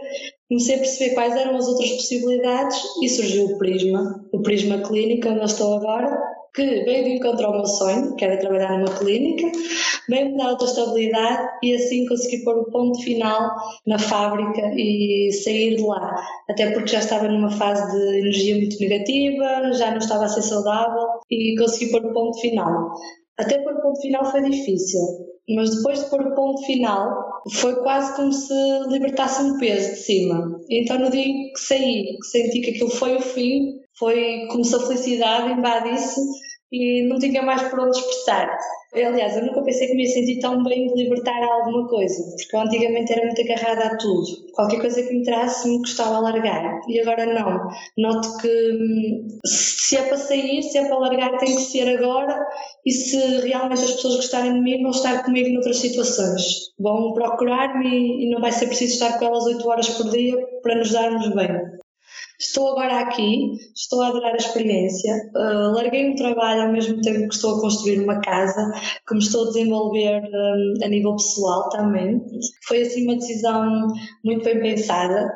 [0.50, 5.30] comecei a perceber quais eram as outras possibilidades e surgiu o Prisma, o Prisma Clínica,
[5.30, 6.10] onde eu estou agora,
[6.58, 9.48] que veio de encontro ao meu sonho, que era trabalhar numa clínica,
[10.10, 15.76] veio-me dar outra estabilidade e assim consegui pôr o ponto final na fábrica e sair
[15.76, 16.16] de lá.
[16.50, 20.42] Até porque já estava numa fase de energia muito negativa, já não estava a ser
[20.42, 22.92] saudável e consegui pôr o ponto final.
[23.38, 25.00] Até pôr o ponto final foi difícil,
[25.56, 28.54] mas depois de pôr o ponto final foi quase como se
[28.88, 30.60] libertasse um peso de cima.
[30.72, 34.76] Então no dia que saí, que senti que aquilo foi o fim, foi como se
[34.76, 36.20] a felicidade invadisse
[36.72, 38.58] e não tinha mais por onde expressar.
[38.94, 42.56] Aliás, eu nunca pensei que me ia sentir tão bem de libertar alguma coisa, porque
[42.56, 44.26] eu antigamente era muito agarrada a tudo.
[44.54, 46.80] Qualquer coisa que me entrasse me gostava a largar.
[46.88, 47.68] E agora não.
[47.98, 52.44] Noto que hum, se é para sair, se é para largar, tem que ser agora.
[52.86, 56.44] E se realmente as pessoas gostarem de mim, vão estar comigo noutras situações.
[56.80, 60.76] Vão procurar-me e não vai ser preciso estar com elas 8 horas por dia para
[60.76, 61.78] nos darmos bem.
[62.40, 65.12] Estou agora aqui, estou a adorar a experiência.
[65.36, 68.72] Uh, larguei um trabalho ao mesmo tempo que estou a construir uma casa,
[69.08, 72.22] que me estou a desenvolver um, a nível pessoal também.
[72.68, 73.88] Foi assim uma decisão
[74.24, 75.28] muito bem pensada.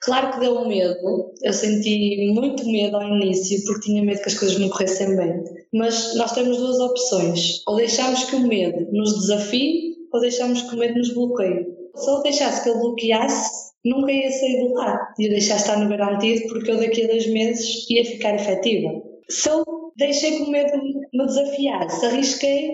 [0.00, 4.38] Claro que deu medo, eu senti muito medo ao início porque tinha medo que as
[4.38, 5.44] coisas não corressem bem.
[5.72, 10.74] Mas nós temos duas opções: ou deixamos que o medo nos desafie, ou deixamos que
[10.74, 11.81] o medo nos bloqueie.
[11.94, 15.88] Se eu deixasse que ele bloqueasse, nunca ia sair do lá, ia deixar estar no
[15.88, 19.02] garantido porque eu daqui a dois meses ia ficar efetiva.
[19.28, 19.64] Se eu
[19.96, 20.72] deixei que o medo
[21.12, 22.70] me desafiasse, arrisquei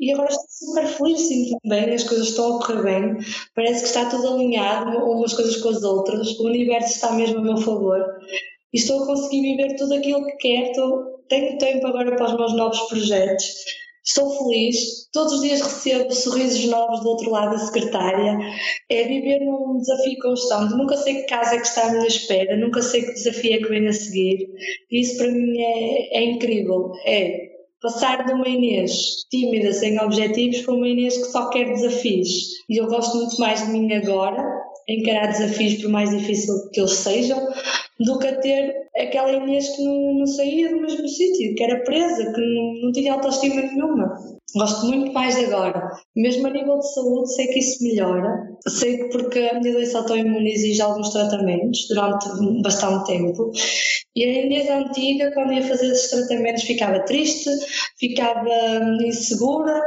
[0.00, 3.16] e agora estou super feliz, sinto bem, as coisas estão a correr bem,
[3.54, 7.42] parece que está tudo alinhado, umas coisas com as outras, o universo está mesmo a
[7.42, 8.04] meu favor
[8.72, 12.36] e estou a conseguir viver tudo aquilo que quero, estou, tenho tempo agora para os
[12.36, 13.44] meus novos projetos
[14.04, 18.36] Estou feliz, todos os dias recebo sorrisos novos do outro lado da secretária.
[18.90, 20.74] É viver num desafio constante.
[20.74, 23.58] Nunca sei que casa é que está à minha espera, nunca sei que desafio é
[23.58, 24.48] que vem a seguir.
[24.90, 26.90] Isso para mim é, é incrível.
[27.06, 32.28] É passar de uma Inês tímida, sem objetivos, para uma Inês que só quer desafios.
[32.68, 34.42] E eu gosto muito mais de mim agora,
[34.88, 37.40] encarar desafios por mais difícil que eles sejam,
[38.00, 41.82] do que a ter aquela Inês que não, não saía do mesmo sítio, que era
[41.82, 44.14] presa, que não, não tinha autoestima nenhuma.
[44.54, 45.90] Gosto muito mais agora.
[46.14, 48.50] Mesmo a nível de saúde, sei que isso melhora.
[48.68, 52.26] Sei que porque a minha doença autoimune exige alguns tratamentos durante
[52.62, 53.50] bastante tempo.
[54.14, 57.48] E a Inês antiga, quando ia fazer esses tratamentos, ficava triste,
[57.98, 58.50] ficava
[59.06, 59.80] insegura,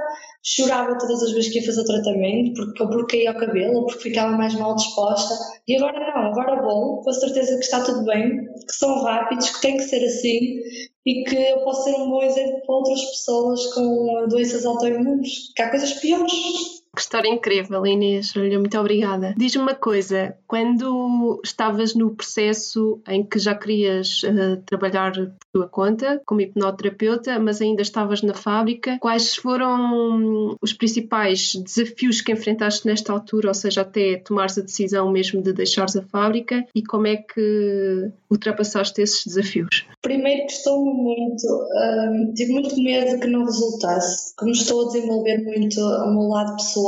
[0.43, 4.09] chorava todas as vezes que ia fazer o tratamento, porque eu bloqueei o cabelo, porque
[4.09, 5.35] ficava mais mal disposta.
[5.67, 9.49] E agora não, agora vou, com a certeza que está tudo bem, que são rápidos,
[9.49, 10.59] que tem que ser assim
[11.05, 15.61] e que eu posso ser um bom exemplo para outras pessoas com doenças autoimunes, que
[15.61, 16.74] há coisas piores.
[16.95, 18.33] Que história incrível, Inês.
[18.37, 19.35] Olha, muito obrigada.
[19.37, 25.67] Diz-me uma coisa: quando estavas no processo em que já querias uh, trabalhar por tua
[25.67, 32.87] conta, como hipnoterapeuta, mas ainda estavas na fábrica, quais foram os principais desafios que enfrentaste
[32.87, 37.07] nesta altura, ou seja, até tomares a decisão mesmo de deixares a fábrica e como
[37.07, 39.85] é que ultrapassaste esses desafios?
[40.01, 44.33] Primeiro, costumo muito, um, tive muito medo que não resultasse.
[44.37, 46.84] Como estou a desenvolver muito o meu lado pessoal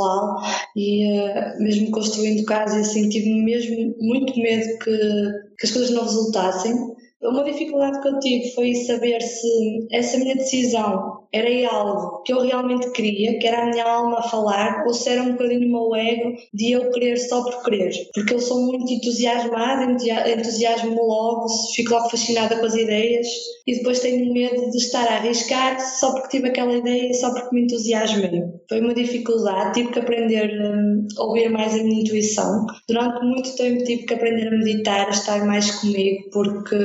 [0.76, 4.96] e uh, mesmo construindo casa, assim, tive mesmo muito medo que,
[5.58, 6.74] que as coisas não resultassem.
[7.20, 12.40] Uma dificuldade que eu tive foi saber se essa minha decisão era algo que eu
[12.40, 15.90] realmente queria, que era a minha alma a falar, ou se era um bocadinho o
[15.90, 17.90] meu ego de eu querer só por querer.
[18.14, 23.26] Porque eu sou muito entusiasmada, entusiasmo-me logo, fico logo fascinada com as ideias
[23.66, 27.54] e depois tenho medo de estar a arriscar só porque tive aquela ideia, só porque
[27.54, 28.44] me entusiasmei.
[28.68, 32.66] Foi uma dificuldade, tive que aprender hum, a ouvir mais a minha intuição.
[32.86, 36.76] Durante muito tempo tive que aprender a meditar, a estar mais comigo, porque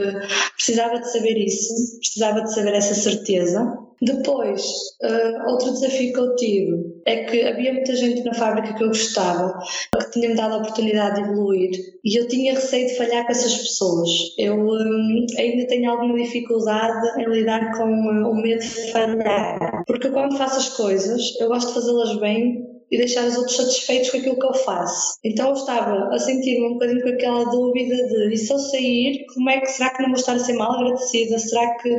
[0.55, 3.77] precisava de saber isso, precisava de saber essa certeza.
[4.03, 4.61] Depois,
[5.01, 8.89] uh, outro desafio que eu tive é que havia muita gente na fábrica que eu
[8.89, 9.57] gostava,
[9.97, 11.71] que tinha-me dado a oportunidade de evoluir
[12.03, 14.09] e eu tinha receio de falhar com essas pessoas.
[14.37, 20.09] Eu um, ainda tenho alguma dificuldade em lidar com uh, o medo de falhar, porque
[20.09, 24.17] quando faço as coisas, eu gosto de fazê-las bem e deixar os outros satisfeitos com
[24.17, 25.17] aquilo que eu faço.
[25.25, 29.25] Então eu estava a sentir-me um bocadinho com aquela dúvida de e se eu sair,
[29.33, 31.39] como é que será que não vou estar a ser mal agradecida?
[31.39, 31.89] Será que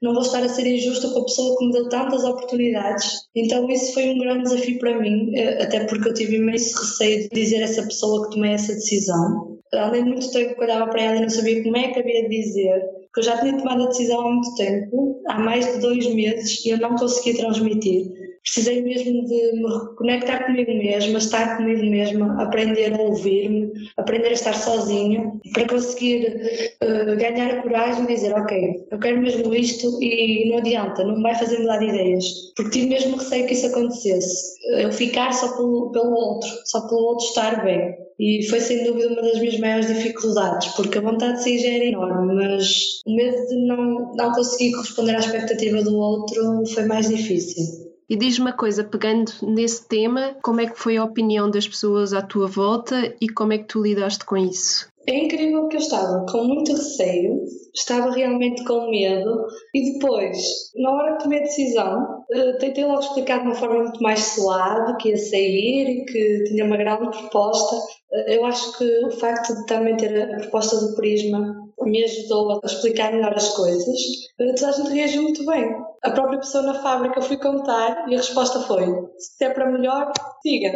[0.00, 3.22] não vou estar a ser injusta com a pessoa que me deu tantas oportunidades?
[3.34, 7.22] Então isso foi um grande desafio para mim, eh, até porque eu tive imenso receio
[7.22, 9.58] de dizer a essa pessoa que tomei essa decisão.
[9.74, 12.22] Além de muito tempo que olhava para ela e não sabia como é que havia
[12.22, 12.80] de dizer,
[13.12, 16.64] que eu já tinha tomado a decisão há muito tempo, há mais de dois meses,
[16.64, 18.15] e eu não conseguia transmitir
[18.46, 24.32] precisei mesmo de me reconectar comigo mesma, estar comigo mesma, aprender a ouvir-me, aprender a
[24.32, 26.40] estar sozinha, para conseguir
[26.82, 31.20] uh, ganhar a coragem de dizer, ok, eu quero mesmo isto e não adianta, não
[31.20, 35.56] vai fazer mudar de ideias, porque tive mesmo receio que isso acontecesse, eu ficar só
[35.56, 37.94] pelo, pelo outro, só pelo outro estar bem.
[38.18, 41.68] E foi sem dúvida uma das minhas maiores dificuldades, porque a vontade de sair já
[41.68, 46.86] era enorme, mas o medo de não, não conseguir corresponder à expectativa do outro foi
[46.86, 47.85] mais difícil.
[48.08, 52.12] E diz uma coisa, pegando nesse tema, como é que foi a opinião das pessoas
[52.12, 54.88] à tua volta e como é que tu lidaste com isso?
[55.08, 60.36] É incrível que eu estava com muito receio, estava realmente com medo e depois,
[60.76, 62.15] na hora que tomei a decisão,
[62.58, 66.64] tentei logo explicar de uma forma muito mais suave que ia sair e que tinha
[66.64, 67.76] uma grande proposta.
[68.12, 72.60] Eh, eu acho que o facto de também ter a proposta do Prisma me ajudou
[72.62, 73.96] a explicar melhor as coisas.
[74.40, 75.74] Eh, toda a gente reagiu muito bem
[76.06, 78.86] a própria pessoa na fábrica fui contar e a resposta foi:
[79.18, 80.68] se é para melhor, siga.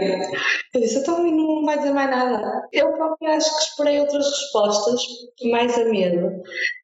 [0.75, 2.69] Eu disse: então não vai dizer mais nada.
[2.73, 5.01] Eu própria acho que esperei outras respostas,
[5.45, 6.43] mais a medo.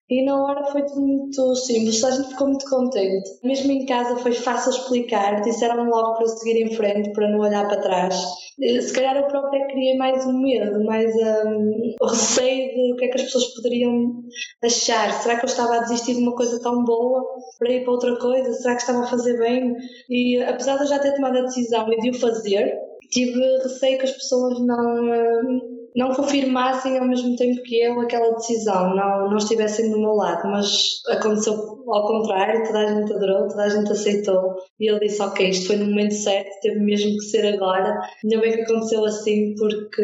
[0.09, 3.29] E na hora foi tudo muito simples, a gente ficou muito contente.
[3.42, 7.66] Mesmo em casa foi fácil explicar, disseram logo para seguir em frente, para não olhar
[7.66, 8.14] para trás.
[8.57, 13.07] Se calhar eu própria criei mais um medo, mais um, o receio de o que
[13.07, 14.23] é que as pessoas poderiam
[14.62, 15.12] achar.
[15.12, 17.25] Será que eu estava a desistir de uma coisa tão boa
[17.59, 18.53] para ir para outra coisa?
[18.53, 19.75] Será que estava a fazer bem?
[20.09, 22.79] E apesar de eu já ter tomado a decisão e de o fazer,
[23.11, 25.05] tive receio que as pessoas não.
[25.05, 30.12] Um, não confirmassem ao mesmo tempo que eu aquela decisão, não, não estivessem do meu
[30.12, 31.54] lado, mas aconteceu
[31.88, 35.68] ao contrário, toda a gente adorou, toda a gente aceitou e ele disse, ok, isto
[35.68, 40.02] foi no momento certo, teve mesmo que ser agora, ainda bem que aconteceu assim porque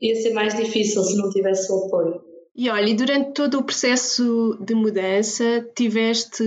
[0.00, 2.27] ia ser mais difícil se não tivesse o apoio.
[2.58, 6.42] E olha, e durante todo o processo de mudança, tiveste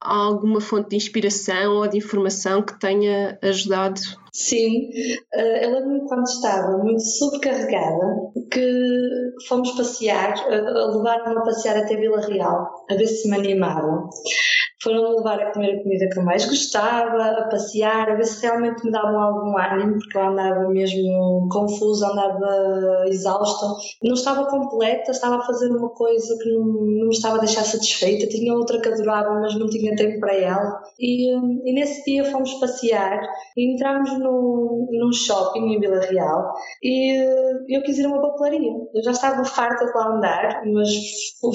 [0.00, 4.00] alguma fonte de inspiração ou de informação que tenha ajudado?
[4.32, 4.88] Sim,
[5.34, 11.96] eh, eu lembro-me quando estava muito sobrecarregada que fomos passear, eh, levar-me a passear até
[11.96, 14.08] Vila Real, a ver se me animavam
[14.82, 18.42] foram-me levar a comer a comida que eu mais gostava, a passear, a ver se
[18.42, 23.66] realmente me davam algum ânimo, porque eu andava mesmo confusa, andava exausta,
[24.02, 27.64] não estava completa, estava a fazer uma coisa que não, não me estava a deixar
[27.64, 30.80] satisfeita, tinha outra que adorava, mas não tinha tempo para ela.
[30.98, 33.20] E, e nesse dia fomos passear
[33.56, 37.18] e entramos no, num shopping em Vila Real e
[37.68, 38.72] eu quis ir a uma papelaria.
[38.94, 40.88] Eu já estava farta de lá andar, mas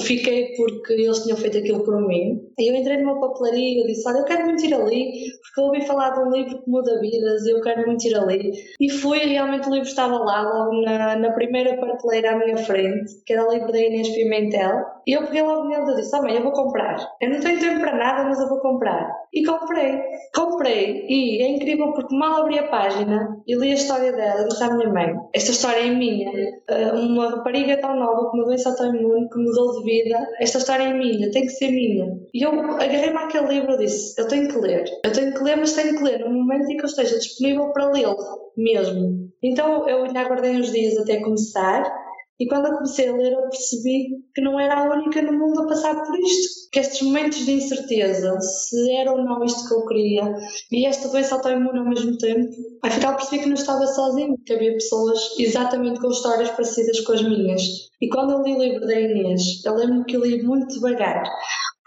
[0.02, 2.40] fiquei porque eles tinham feito aquilo por mim.
[2.58, 5.60] E eu entrei numa uma papelaria eu disse: Olha, eu quero muito ir ali, porque
[5.60, 8.52] eu ouvi falar de um livro que muda vidas eu quero muito ir ali.
[8.80, 13.22] E fui, realmente o livro estava lá, logo na, na primeira prateleira à minha frente,
[13.24, 14.93] que era o livro da Inês Pimentel.
[15.06, 16.96] E eu peguei logo nele e disse: Oh, mãe, eu vou comprar.
[17.20, 19.10] Eu não tenho tempo para nada, mas eu vou comprar.
[19.32, 20.00] E comprei.
[20.34, 21.06] Comprei.
[21.08, 24.74] E é incrível porque mal abri a página e li a história dela disse à
[24.74, 26.30] minha mãe: Esta história é minha.
[26.68, 30.28] Eh, uma rapariga tão nova com uma doença autoimune que mudou de vida.
[30.40, 32.06] Esta história é minha, tem que ser minha.
[32.32, 34.84] E eu agarrei agarrei-me àquele livro e disse: Eu tenho que ler.
[35.04, 37.72] Eu tenho que ler, mas tenho que ler no momento em que eu esteja disponível
[37.72, 38.16] para lê-lo
[38.56, 39.30] mesmo.
[39.42, 42.03] Então eu ainda aguardei uns dias até começar
[42.38, 45.62] E quando eu comecei a ler, eu percebi que não era a única no mundo
[45.62, 46.68] a passar por isto.
[46.72, 50.34] Que estes momentos de incerteza, se era ou não isto que eu queria,
[50.72, 52.50] e esta doença autoimune ao mesmo tempo,
[52.82, 57.22] afinal percebi que não estava sozinho, que havia pessoas exatamente com histórias parecidas com as
[57.22, 57.62] minhas.
[58.00, 61.22] E quando eu li o livro da Inês, eu lembro que eu li muito devagar,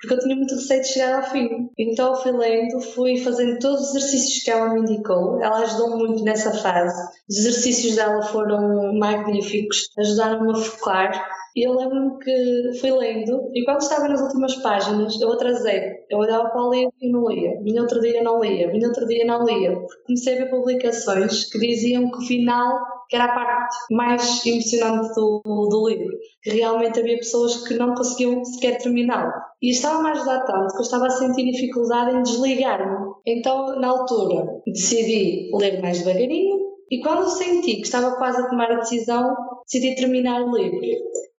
[0.07, 1.69] porque eu tinha muito receio de chegar ao fim.
[1.77, 5.41] Então fui lendo, fui fazendo todos os exercícios que ela me indicou.
[5.41, 6.95] Ela ajudou muito nessa fase.
[7.29, 11.27] Os exercícios dela foram magníficos, ajudaram-me a focar.
[11.55, 16.05] E eu lembro-me que fui lendo e quando estava nas últimas páginas eu atrasei.
[16.09, 17.61] Eu olhava para o livro e não lia.
[17.61, 18.71] Vinha outro dia não lia.
[18.71, 19.75] Vinha outro dia não lia.
[20.05, 25.13] Comecei a ver publicações que diziam que o final que era a parte mais emocionante
[25.15, 29.31] do, do livro, que realmente havia pessoas que não conseguiam sequer terminá-lo.
[29.61, 33.13] E estava-me a ajudar tanto que eu estava a sentir dificuldade em desligar-me.
[33.25, 38.71] Então, na altura, decidi ler mais devagarinho e quando senti que estava quase a tomar
[38.71, 40.79] a decisão, decidi terminar o livro.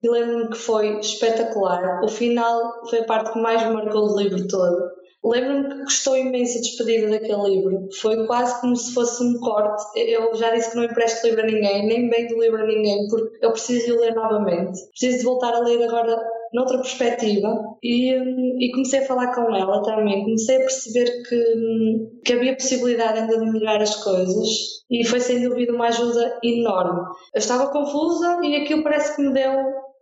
[0.03, 2.03] E lembro-me que foi espetacular.
[2.05, 6.17] O final foi a parte que mais me marcou do livro todo Lembro-me que gostou
[6.17, 7.89] imenso a despedida daquele livro.
[8.01, 9.83] Foi quase como se fosse um corte.
[9.97, 13.09] Eu já disse que não empresto livro a ninguém, nem bem do livro a ninguém,
[13.09, 14.79] porque eu preciso de ler novamente.
[14.91, 16.17] Preciso de voltar a ler agora
[16.53, 17.49] noutra perspectiva
[17.83, 20.25] e, e, comecei a falar com ela também.
[20.25, 24.49] Comecei a perceber que, que havia possibilidade ainda de melhorar as coisas
[24.91, 27.01] e foi sem dúvida uma ajuda enorme.
[27.35, 29.53] Eu estava confusa e aquilo parece que me deu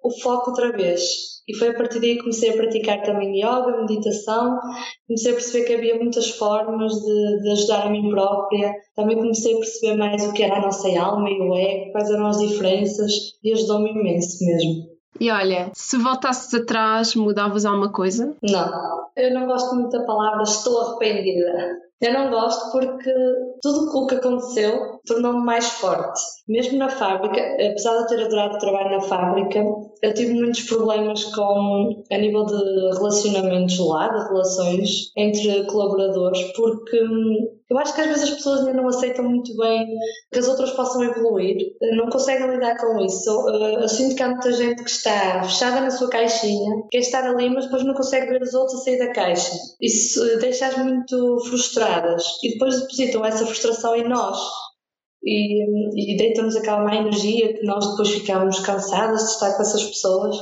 [0.06, 1.02] o foco outra vez.
[1.48, 4.58] E foi a partir daí que comecei a praticar também yoga, meditação,
[5.06, 9.54] comecei a perceber que havia muitas formas de, de ajudar a mim própria, também comecei
[9.54, 12.38] a perceber mais o que era a nossa alma e o ego, quais eram as
[12.38, 13.12] diferenças,
[13.44, 14.96] e ajudou-me imenso mesmo.
[15.20, 18.36] E olha, se voltasses atrás, mudavas alguma coisa?
[18.42, 21.78] Não, eu não gosto muito da palavra estou arrependida.
[22.00, 23.10] Eu não gosto porque
[23.66, 26.20] tudo o que aconteceu tornou-me mais forte.
[26.48, 29.64] Mesmo na fábrica, apesar de eu ter adorado trabalhar na fábrica,
[30.02, 32.54] eu tive muitos problemas com a nível de
[32.94, 38.60] relacionamentos lá, de relações entre colaboradores, porque hum, eu acho que às vezes as pessoas
[38.60, 39.88] ainda não aceitam muito bem
[40.30, 41.56] que as outras possam evoluir,
[41.96, 43.28] não conseguem lidar com isso.
[43.48, 47.50] Eu sinto que há muita gente que está fechada na sua caixinha, quer estar ali,
[47.50, 49.52] mas depois não consegue ver os outros a sair da caixa.
[49.80, 53.55] Isso deixa-as muito frustradas e depois depositam essa frustração
[53.96, 54.38] em nós
[55.26, 59.84] e, e deitam-nos aquela má energia que nós depois ficamos cansadas de estar com essas
[59.84, 60.36] pessoas.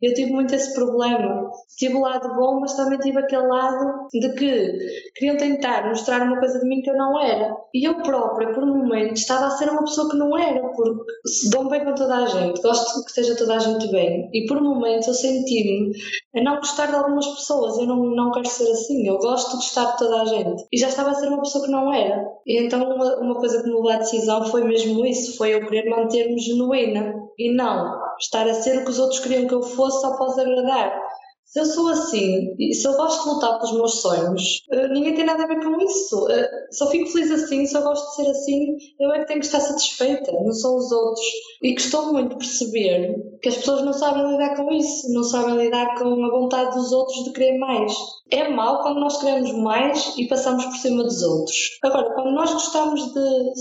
[0.00, 1.50] Eu tive muito esse problema.
[1.76, 4.78] Tive o lado bom, mas também tive aquele lado de que
[5.16, 7.56] queriam tentar mostrar uma coisa de mim que eu não era.
[7.74, 11.12] E eu própria, por um momento, estava a ser uma pessoa que não era, porque
[11.26, 14.30] se dou bem com toda a gente, gosto que esteja toda a gente bem.
[14.32, 15.92] E por um momento eu senti-me
[16.36, 17.78] a não gostar de algumas pessoas.
[17.78, 19.06] Eu não, não quero ser assim.
[19.06, 20.64] Eu gosto de gostar de toda a gente.
[20.72, 22.24] E já estava a ser uma pessoa que não era.
[22.46, 25.66] E então uma, uma coisa que me levou à decisão foi mesmo isso: foi eu
[25.66, 29.62] querer manter-me genuína e não estar a ser o que os outros queriam que eu
[29.62, 31.08] fosse só para os agradar.
[31.48, 35.14] Se eu sou assim e se eu gosto de lutar pelos meus sonhos, eh, ninguém
[35.14, 36.28] tem nada a ver com isso.
[36.28, 39.28] Eh, se eu fico feliz assim, se eu gosto de ser assim, eu é que
[39.28, 41.24] tenho que estar satisfeita, não são os outros.
[41.62, 45.98] E costumo muito perceber que as pessoas não sabem lidar com isso, não sabem lidar
[45.98, 47.92] com a vontade dos outros de querer mais.
[48.30, 51.56] É mau quando nós queremos mais e passamos por cima dos outros.
[51.82, 53.52] Agora, quando nós gostamos de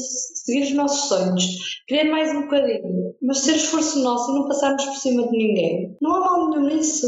[0.43, 1.45] seguir os nossos sonhos,
[1.87, 5.97] querer mais um bocadinho, mas ser esforço nosso e não passarmos por cima de ninguém,
[6.01, 7.07] não há mal nenhum nisso.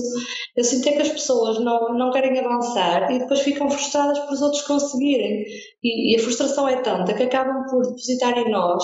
[0.55, 4.33] Eu sinto é que as pessoas não, não querem avançar e depois ficam frustradas por
[4.33, 5.43] os outros conseguirem.
[5.83, 8.83] E, e a frustração é tanta que acabam por depositar em nós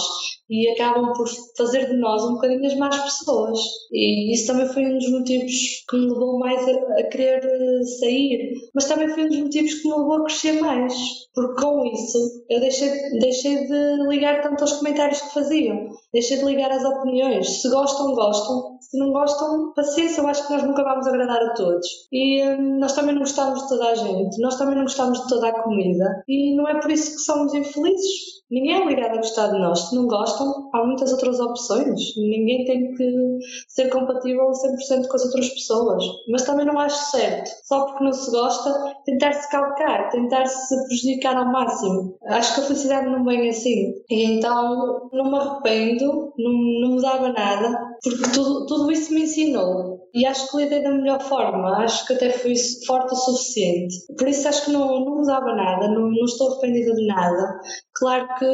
[0.49, 3.59] e acabam por fazer de nós um bocadinho as más pessoas.
[3.91, 5.53] E isso também foi um dos motivos
[5.89, 9.73] que me levou mais a, a querer eh, sair, mas também foi um dos motivos
[9.73, 10.93] que me levou a crescer mais,
[11.33, 16.45] porque com isso eu deixei, deixei de ligar tanto aos comentários que faziam, deixei de
[16.45, 17.61] ligar às opiniões.
[17.61, 21.53] Se gostam, gostam, se não gostam, paciência, eu acho que nós nunca vamos agradar a
[21.53, 21.87] todos.
[22.11, 25.27] E hum, nós também não gostamos de toda a gente, nós também não gostamos de
[25.27, 28.35] toda a comida, e não é por isso que somos infelizes.
[28.49, 29.89] Ninguém é obrigado a gostar de nós.
[29.89, 31.99] Se não gostam, há muitas outras opções.
[32.15, 36.03] Ninguém tem que ser compatível 100% com as outras pessoas.
[36.29, 40.87] Mas também não acho certo, só porque não se gosta, tentar se calcar, tentar se
[40.87, 42.17] prejudicar ao máximo.
[42.27, 43.93] Acho que a felicidade não vem assim.
[44.09, 49.95] E então não me arrependo, não, não mudava nada, porque tudo, tudo isso me ensinou.
[50.13, 52.55] E acho que lidei da melhor forma, acho que até fui
[52.87, 53.95] forte o suficiente.
[54.17, 57.59] Por isso acho que não, não mudava nada, não, não estou arrependida de nada.
[57.93, 58.45] Claro que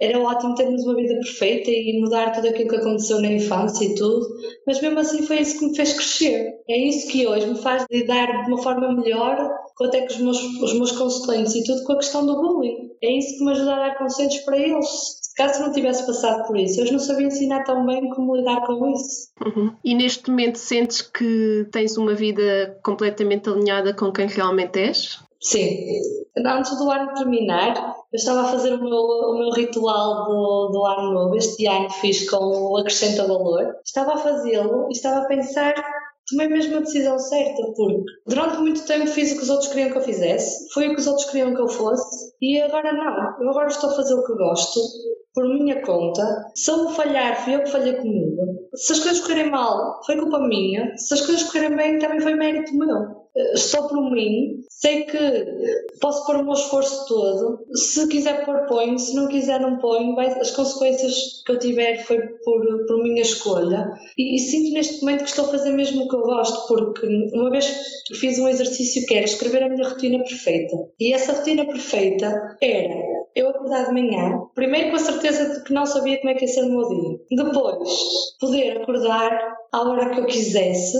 [0.00, 3.94] era ótimo termos uma vida perfeita e mudar tudo aquilo que aconteceu na infância e
[3.94, 4.26] tudo,
[4.66, 6.52] mas mesmo assim foi isso que me fez crescer.
[6.68, 9.36] É isso que hoje me faz lidar de uma forma melhor
[9.76, 12.90] com até com os meus, os meus consulentes e tudo com a questão do bullying.
[13.02, 16.56] É isso que me ajuda a dar conselhos para eles caso não tivesse passado por
[16.56, 19.28] isso, eu não sabia ensinar tão bem como lidar com isso.
[19.44, 19.72] Uhum.
[19.84, 25.18] E neste momento sentes que tens uma vida completamente alinhada com quem realmente és?
[25.40, 26.00] Sim.
[26.36, 30.86] Antes do ano terminar, eu estava a fazer o meu, o meu ritual do, do
[30.86, 31.36] ano novo.
[31.36, 33.74] Este ano fiz com o Acrescenta Valor.
[33.84, 35.74] Estava a fazê-lo e estava a pensar
[36.28, 39.90] tomei mesmo a decisão certa, porque durante muito tempo fiz o que os outros queriam
[39.90, 43.42] que eu fizesse, foi o que os outros queriam que eu fosse, e agora não.
[43.42, 44.80] Eu agora estou a fazer o que gosto,
[45.34, 46.22] por minha conta.
[46.54, 48.68] Se eu falhar, fui eu que falhei comigo.
[48.74, 50.96] Se as coisas correrem mal, foi culpa minha.
[50.96, 53.24] Se as coisas correrem bem, também foi mérito meu.
[53.36, 55.18] Eh, estou por mim, sei que
[56.00, 57.66] posso pôr o meu esforço todo.
[57.74, 58.98] Se quiser pôr, ponho.
[58.98, 60.18] Se não quiser, não ponho.
[60.20, 63.92] As consequências que eu tiver foi por, por minha escolha.
[64.16, 67.06] E, e, sinto neste momento que estou a fazer mesmo o que eu gosto, porque
[67.32, 67.66] uma vez
[68.20, 70.76] fiz um exercício que era escrever a minha rotina perfeita.
[71.00, 75.72] E essa rotina perfeita era eu acordar de manhã, primeiro com a certeza de que
[75.72, 77.18] não sabia como é que ia ser o meu dia.
[77.30, 77.88] Depois,
[78.40, 80.98] poder acordar à hora que eu quisesse,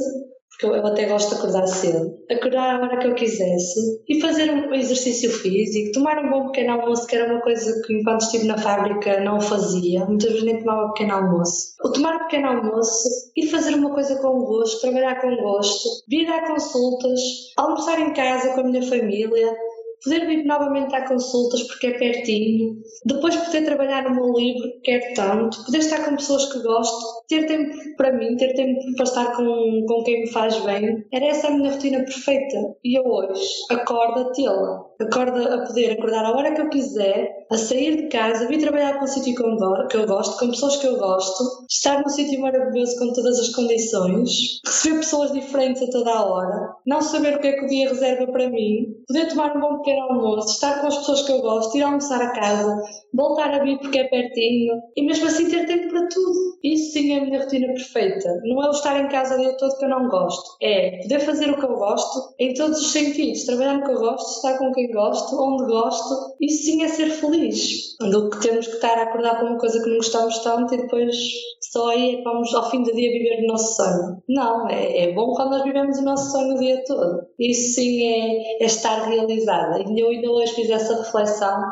[0.50, 4.50] porque eu, até gosto de acordar cedo, acordar à hora que eu quisesse e fazer
[4.50, 8.46] um exercício físico, tomar um bom pequeno almoço, que era uma coisa que enquanto estive
[8.46, 11.74] na fábrica não fazia, muitas vezes nem tomava pequeno almoço.
[11.84, 16.28] O tomar um pequeno almoço e fazer uma coisa com gosto, trabalhar com gosto, vir
[16.28, 17.20] a consultas,
[17.56, 19.56] almoçar em casa com a minha família,
[20.04, 24.80] poder vir novamente a consultas porque é pertinho, depois poder trabalhar no meu livro que
[24.80, 29.04] quero tanto, poder estar com pessoas que gosto, ter tempo para mim, ter tempo para
[29.04, 32.76] estar com, com quem me faz bem, era essa a minha rotina perfeita.
[32.84, 37.46] E eu hoje acordo a tê-la, acordo a poder acordar a hora que eu quiser,
[37.50, 40.86] a sair de casa, vir trabalhar para um sítio que eu gosto, com pessoas que
[40.86, 46.10] eu gosto, estar num sítio maravilhoso com todas as condições, receber pessoas diferentes a toda
[46.10, 49.56] a hora, não saber o que é que o dia reserva para mim, poder tomar
[49.56, 52.82] um bom almoço, estar com as pessoas que eu gosto, ir almoçar a casa,
[53.12, 56.54] voltar a vir porque é pertinho e mesmo assim ter tempo para tudo.
[56.62, 58.40] Isso sim é a minha rotina perfeita.
[58.44, 60.56] Não é o estar em casa o dia todo que eu não gosto.
[60.62, 63.44] É poder fazer o que eu gosto em todos os sentidos.
[63.44, 66.34] Trabalhar no que eu gosto, estar com quem gosto, onde gosto.
[66.40, 67.96] Isso sim é ser feliz.
[68.00, 70.78] Do que temos que estar a acordar para uma coisa que não gostamos tanto e
[70.78, 71.14] depois
[71.74, 74.22] só aí é vamos ao fim do dia viver o nosso sonho.
[74.28, 77.26] Não, é, é bom quando nós vivemos o nosso sonho o dia todo.
[77.38, 79.82] Isso sim é, é estar realizada.
[79.88, 81.70] E eu ainda hoje fiz essa reflexão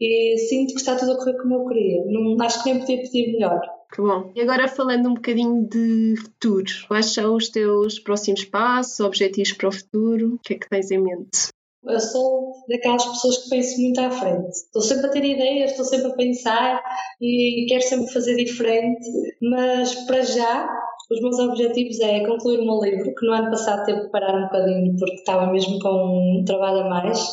[0.00, 2.04] e sinto que está tudo a correr como eu queria.
[2.06, 3.60] Não, acho que nem podia pedir melhor.
[3.92, 4.32] Que bom.
[4.34, 9.68] E agora falando um bocadinho de futuro, quais são os teus próximos passos, objetivos para
[9.68, 10.34] o futuro?
[10.34, 11.48] O que é que tens em mente?
[11.86, 14.48] Eu sou daquelas pessoas que penso muito à frente.
[14.48, 16.82] Estou sempre a ter ideias, estou sempre a pensar
[17.20, 19.06] e quero sempre fazer diferente,
[19.40, 20.66] mas para já
[21.10, 24.36] os meus objetivos é concluir o meu livro, que no ano passado teve que parar
[24.36, 27.26] um bocadinho porque estava mesmo com um trabalho a mais.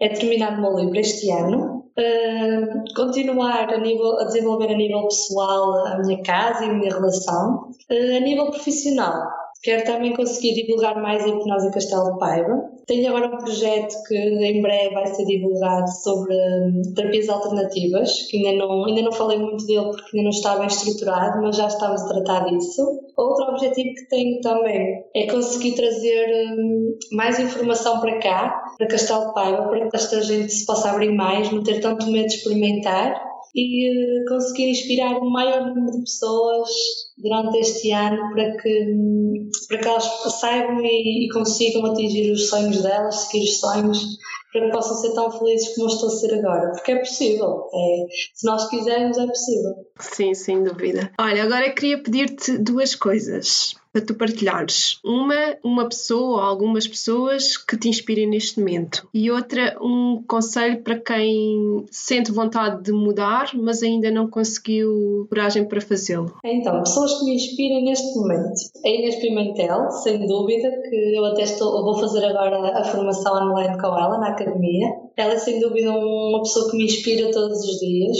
[0.00, 1.84] É terminar o meu livro este ano.
[1.98, 6.92] Uh, continuar a, nível, a desenvolver a nível pessoal a minha casa e a minha
[6.92, 7.70] relação.
[7.90, 9.22] Uh, a nível profissional,
[9.62, 12.70] Quero também conseguir divulgar mais a hipnose em Castelo de Paiva.
[12.86, 18.36] Tenho agora um projeto que em breve vai ser divulgado sobre hum, terapias alternativas, que
[18.36, 21.66] ainda não, ainda não falei muito dele porque ainda não está bem estruturado, mas já
[21.66, 23.00] estamos a tratar disso.
[23.16, 29.34] Outro objetivo que tenho também é conseguir trazer hum, mais informação para cá, para Castelo
[29.34, 33.35] Paiva, para que esta gente se possa abrir mais, não ter tanto medo de experimentar
[33.56, 36.68] e eh, conseguir inspirar o maior número de pessoas
[37.16, 40.04] durante este ano para que, para que elas
[40.38, 44.18] saibam e, e consigam atingir os sonhos delas, seguir os sonhos,
[44.52, 46.72] para que possam ser tão felizes como estou a ser agora.
[46.72, 47.68] Porque é possível.
[47.72, 49.74] É, se nós quisermos, é possível.
[50.00, 51.10] Sim, sem dúvida.
[51.18, 54.98] Olha, agora queria pedir-te duas coisas para tu partilhares.
[55.02, 59.08] Uma, uma pessoa ou algumas pessoas que te inspirem neste momento.
[59.14, 65.64] E outra, um conselho para quem sente vontade de mudar, mas ainda não conseguiu coragem
[65.64, 66.34] para fazê-lo.
[66.44, 68.60] Então, pessoas que me inspirem neste momento.
[68.84, 73.32] A Inês Pimentel, sem dúvida, que eu até estou, eu vou fazer agora a formação
[73.32, 74.88] online com ela na academia.
[75.16, 78.18] Ela é sem dúvida uma pessoa que me inspira todos os dias.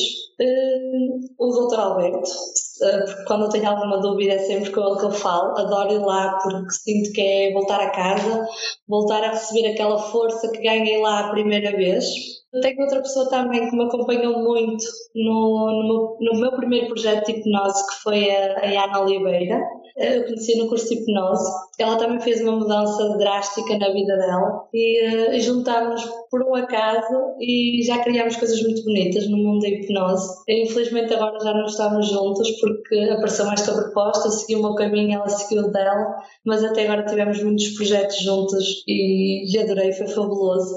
[1.38, 1.78] O Dr.
[1.78, 2.30] Alberto,
[2.82, 5.58] eh, porque quando eu tenho alguma dúvida é sempre com ele que eu falo.
[5.58, 8.46] Adoro ir lá porque sinto que é voltar a casa,
[8.88, 12.04] voltar a receber aquela força que ganhei lá a primeira vez.
[12.62, 14.84] Tenho outra pessoa também que me acompanhou muito
[15.14, 19.60] no, no, meu, no meu primeiro projeto de hipnose, que foi a, a Ana Oliveira.
[19.96, 21.50] Eu conheci no curso de hipnose.
[21.78, 27.34] Ela também fez uma mudança drástica na vida dela e uh, juntámos por um acaso
[27.40, 30.28] e já criámos coisas muito bonitas no mundo da hipnose.
[30.48, 35.28] Infelizmente agora já não estamos juntos porque apareceu esta proposta, segui o meu caminho, ela
[35.28, 40.74] seguiu o dela, mas até agora tivemos muitos projetos juntos e, e adorei, foi fabuloso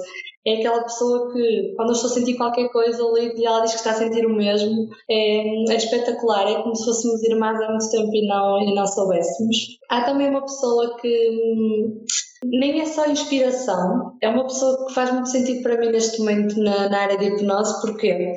[0.50, 3.62] é aquela pessoa que, quando eu estou a sentir qualquer coisa, eu ligo e ela
[3.62, 4.88] diz que está a sentir o mesmo.
[5.10, 8.88] É, é espetacular, é como se fôssemos irmãs há muito tempo e não, e não
[8.88, 9.58] soubéssemos.
[9.90, 12.04] Há também uma pessoa que hum,
[12.44, 16.58] nem é só inspiração, é uma pessoa que faz muito sentido para mim neste momento
[16.62, 18.34] na, na área de hipnose, porque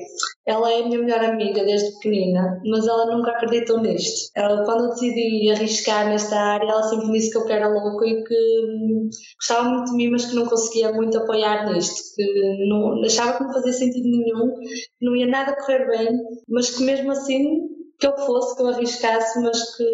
[0.46, 4.30] ela é a minha melhor amiga desde pequenina, mas ela nunca acreditou nisto.
[4.34, 8.24] Ela, quando eu decidi arriscar nesta área, ela sempre disse que eu era louco e
[8.24, 13.00] que hum, gostava muito de mim, mas que não conseguia muito apoiar nisto, que não,
[13.05, 17.12] achava que não fazia sentido nenhum, que não ia nada correr bem, mas que mesmo
[17.12, 17.72] assim
[18.03, 19.84] que eu fosse, que eu arriscasse, mas que,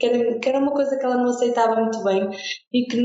[0.00, 2.26] que, era, que era uma coisa que ela não aceitava muito bem
[2.72, 3.02] e que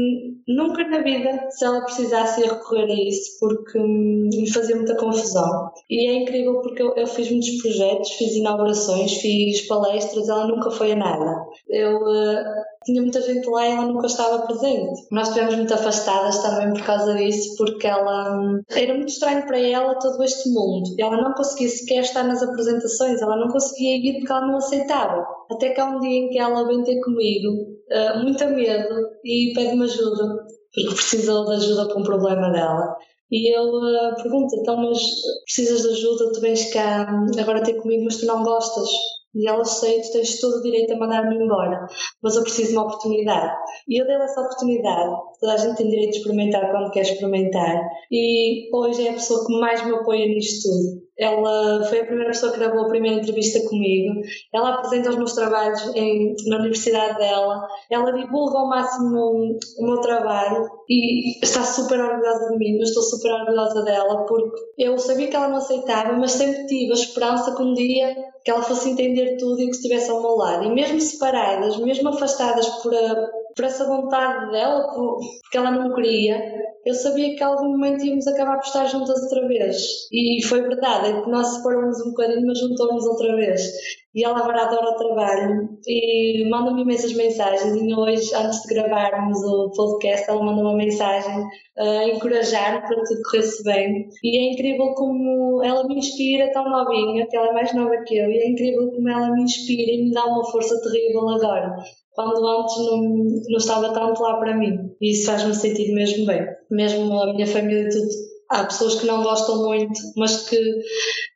[0.48, 4.96] nunca na vida, se ela precisasse, ia recorrer a isso, porque hum, me fazia muita
[4.96, 5.70] confusão.
[5.90, 10.72] E é incrível porque eu, eu, fiz muitos projetos, fiz inaugurações, fiz palestras, ela nunca
[10.72, 11.46] foi a nada.
[11.68, 12.44] Eu uh,
[12.84, 15.08] tinha muita gente lá e ela nunca estava presente.
[15.12, 19.60] Nós estivemos muito afastadas também por causa disso, porque ela hum, era muito estranho para
[19.60, 20.96] ela todo este mundo.
[21.00, 25.26] Ela não conseguia sequer estar nas apresentações, ela não conseguia ir porque ela não aceitava.
[25.52, 28.96] Até que há um dia em que ela vem ter comigo, uh, muito a medo,
[29.24, 32.96] e pede-me ajuda, porque precisou de ajuda com um problema dela.
[33.32, 35.02] E eu uh, pergunto, então, mas
[35.46, 38.88] precisas de ajuda, tu vens cá hum, agora ter comigo, mas tu não gostas.
[39.36, 41.88] E ela sei, tu tens todo o direito a mandar-me embora,
[42.22, 43.56] mas eu preciso de uma oportunidade.
[43.88, 45.16] E eu dei-lhe essa oportunidade.
[45.40, 47.82] Toda a gente tem direito de experimentar quando quer experimentar.
[48.12, 51.03] E hoje é a pessoa que mais me apoia nisto tudo.
[51.24, 54.22] Ela foi a primeira pessoa que gravou a primeira entrevista comigo.
[54.54, 57.68] Ela apresenta os meus trabalhos em, na universidade dela.
[57.90, 62.78] Ela divulga ao máximo o meu trabalho e está super orgulhosa de mim.
[62.78, 66.92] Eu estou super orgulhosa dela porque eu sabia que ela não aceitava, mas sempre tive
[66.92, 70.36] a esperança que um dia que ela fosse entender tudo e que estivesse ao meu
[70.36, 70.66] lado.
[70.66, 75.94] E mesmo separadas, mesmo afastadas por, a, por essa vontade dela, por, porque ela não
[75.94, 76.38] queria,
[76.86, 79.78] eu sabia que algum momento íamos acabar por estar juntas outra vez.
[80.12, 83.72] E foi verdade, é nós separamos um bocadinho, mas juntamos outra vez.
[84.14, 87.76] E ela agora adora o trabalho e manda-me imensas mensagens.
[87.76, 91.44] E hoje, antes de gravarmos o podcast, ela manda uma mensagem
[91.78, 94.08] a encorajar-me para tudo corresse bem.
[94.24, 98.18] E é incrível como ela me inspira, tão novinha, que ela é mais nova que
[98.18, 101.76] eu, e é incrível como ela me inspira e me dá uma força terrível agora
[102.14, 103.02] quando antes não,
[103.50, 104.92] não estava tanto lá para mim.
[105.02, 106.46] E isso faz-me sentir mesmo bem.
[106.74, 108.10] Mesmo a minha família e tudo.
[108.50, 110.58] Há pessoas que não gostam muito, mas que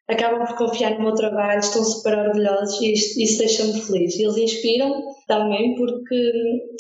[0.07, 4.19] acabam por confiar no meu trabalho, estão super orgulhosos e isso, deixa-me feliz.
[4.19, 6.31] Eles inspiram também porque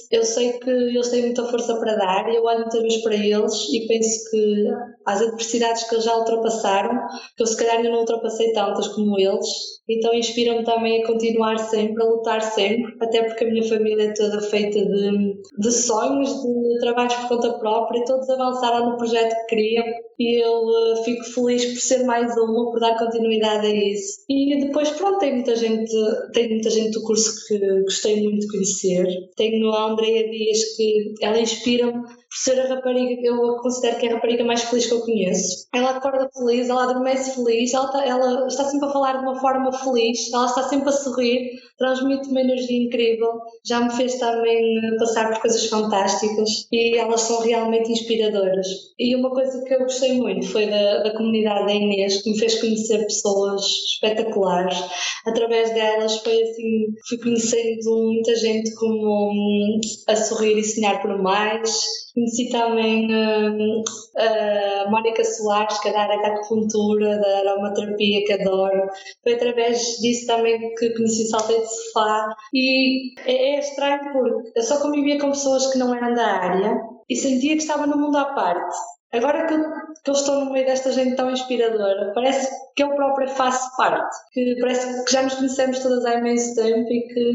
[0.09, 3.15] eu sei que eles têm muita força para dar e eu olho muitas vezes para
[3.15, 4.67] eles e penso que
[5.05, 6.97] as adversidades que eles já ultrapassaram,
[7.35, 9.47] que eu se calhar ainda não ultrapassei tantas como eles,
[9.89, 14.13] então inspiram-me também a continuar sempre, a lutar sempre, até porque a minha família é
[14.13, 19.33] toda feita de, de sonhos, de trabalhos por conta própria, e todos avançaram no projeto
[19.33, 19.85] que queriam
[20.19, 24.23] e eu uh, fico feliz por ser mais uma, por dar continuidade a isso.
[24.27, 25.93] E depois, pronto, tem muita gente,
[26.33, 29.07] tem muita gente do curso que gostei muito de conhecer.
[29.35, 34.11] Tenho a Andrea Dias que ela inspira-me por ser a rapariga eu considero que é
[34.11, 35.67] a rapariga mais feliz que eu conheço.
[35.73, 39.39] Ela acorda feliz, ela adormece feliz, ela está, ela está sempre a falar de uma
[39.39, 44.77] forma feliz, ela está sempre a sorrir, transmite uma energia incrível, já me fez também
[44.77, 48.67] eh, passar por coisas fantásticas e elas são realmente inspiradoras.
[48.99, 52.39] E uma coisa que eu gostei muito foi da, da comunidade da Inês, que me
[52.39, 53.61] fez conhecer pessoas
[53.93, 54.77] espetaculares.
[55.25, 61.21] Através delas foi assim, fui conhecendo muita gente como um, a sorrir e sonhar por
[61.21, 61.79] mais,
[62.17, 63.83] Conheci também uh,
[64.17, 68.89] a Mónica Soares, que é da área da acupuntura, da aromaterapia, que adoro.
[69.21, 72.35] Foi através disso também que conheci o saltei de sofá.
[72.51, 76.81] E é, é estranho porque eu só convivia com pessoas que não eram da área
[77.07, 78.75] e sentia que estava no mundo à parte.
[79.13, 79.63] Agora que eu,
[80.03, 84.17] que eu, estou no meio desta gente tão inspiradora, parece que eu própria faço parte,
[84.33, 87.31] que parece que já nos conhecemos todas há imenso tempo e que,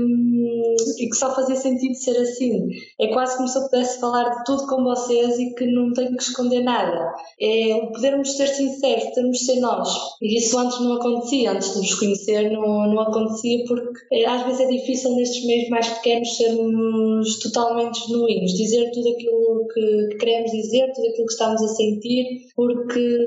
[0.98, 2.68] e que só fazia sentido ser assim.
[3.00, 6.16] É quase como se eu pudesse falar de tudo com vocês e que não tenho
[6.16, 7.12] que esconder nada.
[7.40, 9.88] É podermos ser sinceros, podermos ser nós.
[10.20, 14.44] E isso antes não acontecia, antes de nos conhecer não, não acontecia porque é, às
[14.44, 20.16] vezes é difícil nestes meios mais pequenos sermos totalmente genuínos, dizer tudo aquilo que, que
[20.18, 23.26] queremos dizer, tudo aquilo que estamos a sentir, porque,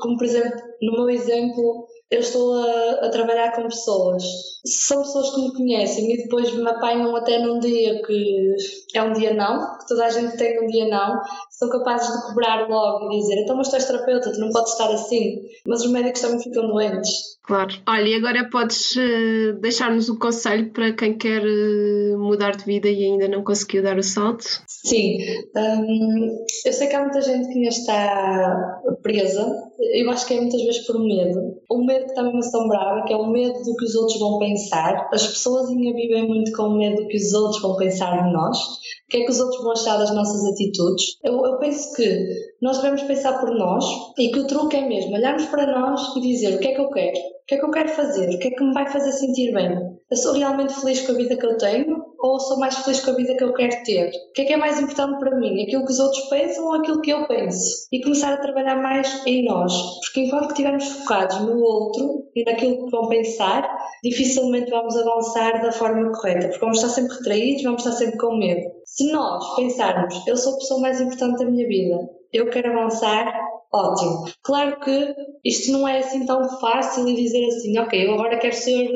[0.00, 4.22] como por exemplo, no meu exemplo, eu estou a, a, trabalhar com pessoas.
[4.64, 8.56] São pessoas que me conhecem e depois me apanham até num dia que
[8.94, 12.26] é um dia não, que toda a gente tem um dia não, são capazes de
[12.28, 15.42] cobrar logo e dizer então mas tu és terapeuta, tu não podes estar assim.
[15.66, 17.34] Mas os médicos também ficam doentes.
[17.42, 17.74] Claro.
[17.86, 22.88] Olha, e agora podes uh, deixar-nos um conselho para quem quer uh, mudar de vida
[22.88, 24.44] e ainda não conseguiu dar o salto?
[24.66, 25.18] Sim.
[25.54, 29.46] Um, eu sei que há muita gente que ainda está presa.
[29.78, 31.53] Eu acho que é muitas vezes por medo.
[31.70, 34.38] O medo que também me assombrava, que é o medo do que os outros vão
[34.38, 35.08] pensar.
[35.12, 38.32] As pessoas ainda vivem muito com o medo do que os outros vão pensar de
[38.32, 38.58] nós.
[38.58, 41.18] O que é que os outros vão achar das nossas atitudes?
[41.22, 43.84] Eu, eu penso que nós devemos pensar por nós
[44.18, 46.80] e que o truque é mesmo olharmos para nós e dizer o que é que
[46.80, 48.90] eu quero, o que é que eu quero fazer, o que é que me vai
[48.90, 49.78] fazer sentir bem.
[50.10, 53.10] Eu sou realmente feliz com a vida que eu tenho ou sou mais feliz com
[53.10, 54.08] a vida que eu quero ter?
[54.08, 55.62] O que é que é mais importante para mim?
[55.62, 57.86] Aquilo que os outros pensam ou aquilo que eu penso?
[57.92, 59.74] E começar a trabalhar mais em nós.
[60.00, 63.68] Porque enquanto estivermos focados no outro e naquilo que vão pensar,
[64.02, 66.48] dificilmente vamos avançar da forma correta.
[66.48, 68.70] Porque vamos estar sempre retraídos, vamos estar sempre com medo.
[68.94, 73.26] Se nós pensarmos, eu sou a pessoa mais importante da minha vida, eu quero avançar,
[73.72, 74.24] ótimo.
[74.40, 78.54] Claro que isto não é assim tão fácil e dizer assim, ok, eu agora quero
[78.54, 78.88] ser,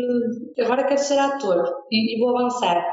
[0.61, 2.89] agora quero ser ator e, e, vou avançar.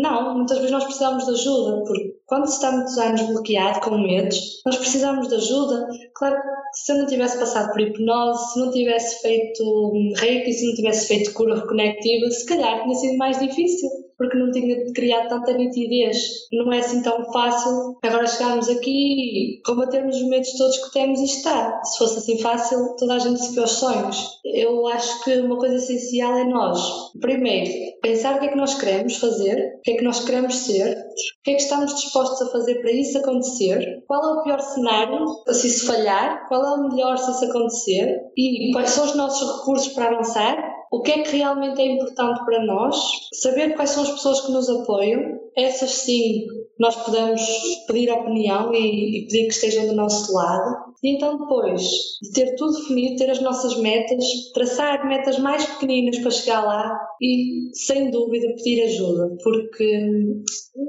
[0.00, 4.76] Não, muitas vezes nós precisamos de ajuda, porque quando muitos anos bloqueado, com medos, nós
[4.76, 5.88] precisamos de ajuda.
[6.14, 10.68] Claro que se eu não tivesse passado por hipnose, se não tivesse feito reiki, se
[10.68, 15.28] não tivesse feito cura reconectiva, se calhar tinha sido mais difícil porque não tinha criado
[15.28, 16.18] tanta nitidez.
[16.52, 21.20] Não é assim tão fácil agora chegarmos aqui e combatermos os medos todos que temos
[21.20, 21.82] e está.
[21.84, 24.40] Se fosse assim fácil, toda a gente se os sonhos.
[24.44, 26.80] Eu acho que uma coisa essencial é nós,
[27.20, 27.70] primeiro,
[28.02, 30.96] pensar o que é que nós queremos fazer, o que é que nós queremos ser,
[30.96, 34.60] o que é que estamos dispostos a fazer para isso acontecer, qual é o pior
[34.60, 39.14] cenário se isso falhar, qual é o melhor se isso acontecer e quais são os
[39.14, 42.96] nossos recursos para avançar o que é que realmente é importante para nós,
[43.32, 46.46] saber quais são as pessoas que nos apoiam, essas sim
[46.78, 47.42] nós podemos
[47.88, 51.82] pedir opinião e, e pedir que estejam do nosso lado, e então, depois
[52.22, 54.24] de ter tudo definido, ter as nossas metas,
[54.54, 60.08] traçar metas mais pequeninas para chegar lá e, sem dúvida, pedir ajuda, porque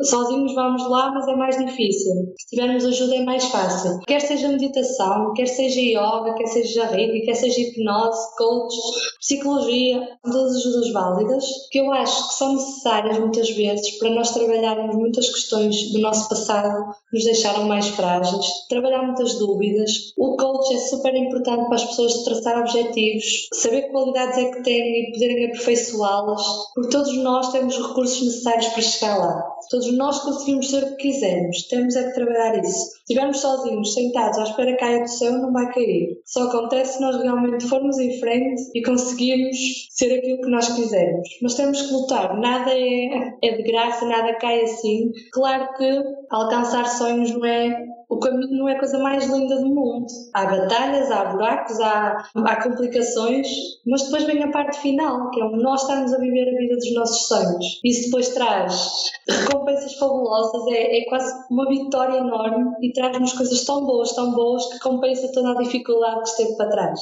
[0.04, 2.14] sozinhos vamos lá, mas é mais difícil.
[2.38, 4.00] Se tivermos ajuda, é mais fácil.
[4.08, 8.76] Quer seja meditação, quer seja yoga, quer seja reiki, quer seja hipnose, coach,
[9.20, 14.96] psicologia, todas ajudas válidas que eu acho que são necessárias muitas vezes para nós trabalharmos
[14.96, 20.74] muitas questões do nosso passado que nos deixaram mais frágeis, trabalhar muitas dúvidas o coach
[20.74, 25.12] é super importante para as pessoas traçar objetivos, saber que qualidades é que têm e
[25.14, 26.42] poderem aperfeiçoá-las,
[26.74, 29.56] porque todos nós temos os recursos necessários para chegar lá.
[29.70, 32.96] Todos nós conseguimos ser o que quisermos, temos é que trabalhar isso.
[33.06, 36.18] Se estivermos sozinhos, sentados à espera que caia do céu, não vai cair.
[36.26, 39.58] Só acontece se nós realmente formos em frente e conseguirmos
[39.92, 41.28] ser aquilo que nós quisermos.
[41.42, 45.12] Mas temos que lutar, nada é, é de graça, nada cai assim.
[45.32, 47.86] Claro que alcançar sonhos não é
[48.16, 50.08] o caminho não é a coisa mais linda do mundo.
[50.34, 53.48] Há batalhas, há buracos, há, há complicações,
[53.86, 56.76] mas depois vem a parte final, que é onde nós estamos a viver a vida
[56.76, 57.82] dos nossos sonhos.
[57.84, 63.86] Isso depois traz recompensas fabulosas, é, é quase uma vitória enorme e traz-nos coisas tão
[63.86, 67.00] boas, tão boas, que compensa toda a dificuldade que esteve para trás.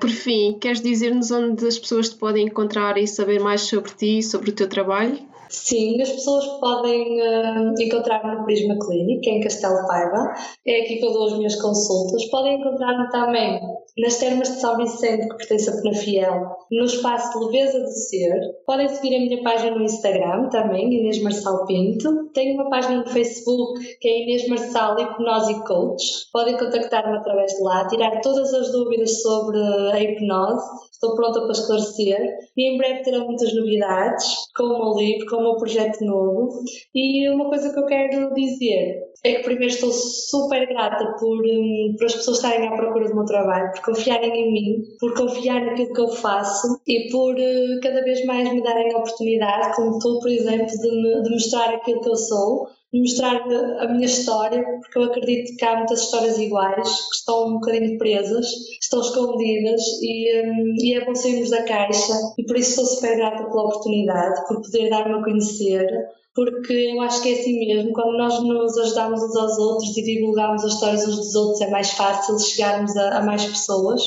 [0.00, 4.18] Por fim, queres dizer-nos onde as pessoas te podem encontrar e saber mais sobre ti
[4.18, 5.16] e sobre o teu trabalho?
[5.48, 10.34] Sim, as pessoas podem uh, encontrar-me no Prisma Clinic, em Castelo Paiva.
[10.66, 12.24] É aqui que eu dou as minhas consultas.
[12.26, 13.60] Podem encontrar-me também
[13.96, 18.40] nas termas de São Vicente, que pertence a Penafiel, no espaço Leveza do Ser.
[18.66, 22.30] Podem seguir a minha página no Instagram também, Inês Marçal Pinto.
[22.32, 26.04] Tenho uma página no Facebook, que é Inês Marçal Hipnose Coach.
[26.32, 29.58] Podem contactar-me através de lá, tirar todas as dúvidas sobre
[29.92, 30.64] a hipnose.
[30.90, 32.38] Estou pronta para esclarecer.
[32.56, 34.26] E em breve terão muitas novidades,
[34.56, 36.48] com o meu livro, com o meu projeto novo.
[36.94, 41.94] E uma coisa que eu quero dizer é que primeiro estou super grata por, um,
[41.96, 45.64] por as pessoas estarem à procura do meu trabalho, por confiarem em mim, por confiar
[45.64, 49.98] naquilo que eu faço e por uh, cada vez mais me darem a oportunidade, como
[49.98, 53.42] tu, por exemplo, de, de mostrar aquilo que eu sou, de mostrar
[53.80, 57.96] a minha história, porque eu acredito que há muitas histórias iguais que estão um bocadinho
[57.96, 58.46] presas,
[58.80, 62.12] estão escondidas e, um, e é bom sairmos da caixa.
[62.38, 65.88] E por isso estou super grata pela oportunidade, por poder dar-me a conhecer
[66.34, 70.02] porque eu acho que é assim mesmo, quando nós nos ajudamos uns aos outros e
[70.02, 74.02] divulgamos as histórias uns dos outros, é mais fácil chegarmos a, a mais pessoas.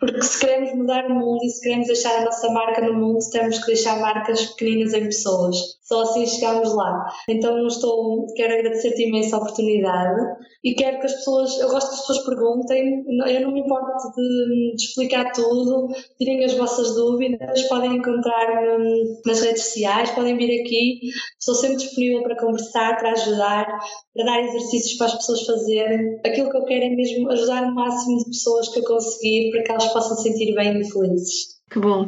[0.00, 3.18] Porque se queremos mudar o mundo e se queremos deixar a nossa marca no mundo,
[3.30, 5.56] temos que deixar marcas pequeninas em pessoas.
[5.92, 7.04] Só assim chegamos lá.
[7.28, 10.22] Então estou, quero agradecer-te imensa oportunidade
[10.64, 13.92] e quero que as pessoas, eu gosto que as pessoas perguntem, eu não me importo
[14.16, 20.62] de, de explicar tudo, tirem as vossas dúvidas, podem encontrar-me nas redes sociais, podem vir
[20.62, 21.00] aqui,
[21.38, 23.66] estou sempre disponível para conversar, para ajudar,
[24.14, 26.20] para dar exercícios para as pessoas fazerem.
[26.24, 29.62] Aquilo que eu quero é mesmo ajudar o máximo de pessoas que eu conseguir para
[29.62, 31.60] que elas possam se sentir bem e felizes.
[31.72, 32.06] Que bom.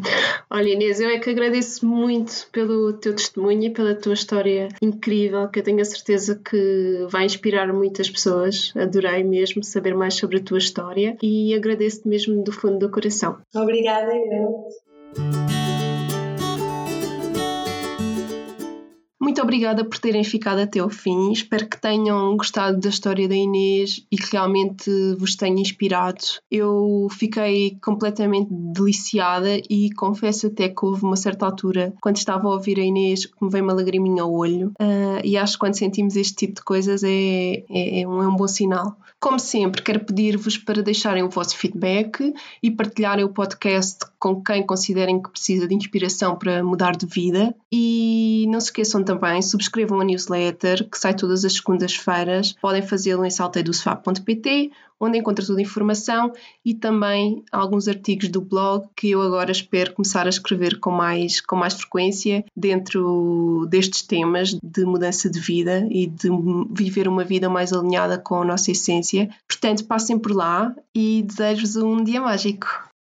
[0.51, 5.49] Olha, Inês, eu é que agradeço muito pelo teu testemunho e pela tua história incrível,
[5.49, 8.73] que eu tenho a certeza que vai inspirar muitas pessoas.
[8.77, 13.39] Adorei mesmo saber mais sobre a tua história e agradeço-te mesmo do fundo do coração.
[13.55, 15.64] Obrigada, eu.
[19.35, 21.33] Muito obrigada por terem ficado até ao fim.
[21.33, 26.21] Espero que tenham gostado da história da Inês e que realmente vos tenha inspirado.
[26.49, 32.53] Eu fiquei completamente deliciada e confesso até que houve uma certa altura, quando estava a
[32.53, 34.69] ouvir a Inês, que me veio uma lagriminha ao olho.
[34.81, 38.47] Uh, e acho que quando sentimos este tipo de coisas é, é, é um bom
[38.47, 38.97] sinal.
[39.25, 44.63] Como sempre, quero pedir-vos para deixarem o vosso feedback e partilharem o podcast com quem
[44.63, 47.55] considerem que precisa de inspiração para mudar de vida.
[47.73, 52.53] E não se esqueçam também, subscrevam a newsletter que sai todas as segundas-feiras.
[52.61, 54.71] Podem fazê-lo em salteidosfab.pt
[55.05, 56.33] onde encontra toda a informação
[56.65, 61.41] e também alguns artigos do blog que eu agora espero começar a escrever com mais,
[61.41, 66.29] com mais frequência dentro destes temas de mudança de vida e de
[66.71, 69.29] viver uma vida mais alinhada com a nossa essência.
[69.49, 72.94] Portanto, passem por lá e desejo-vos um dia mágico.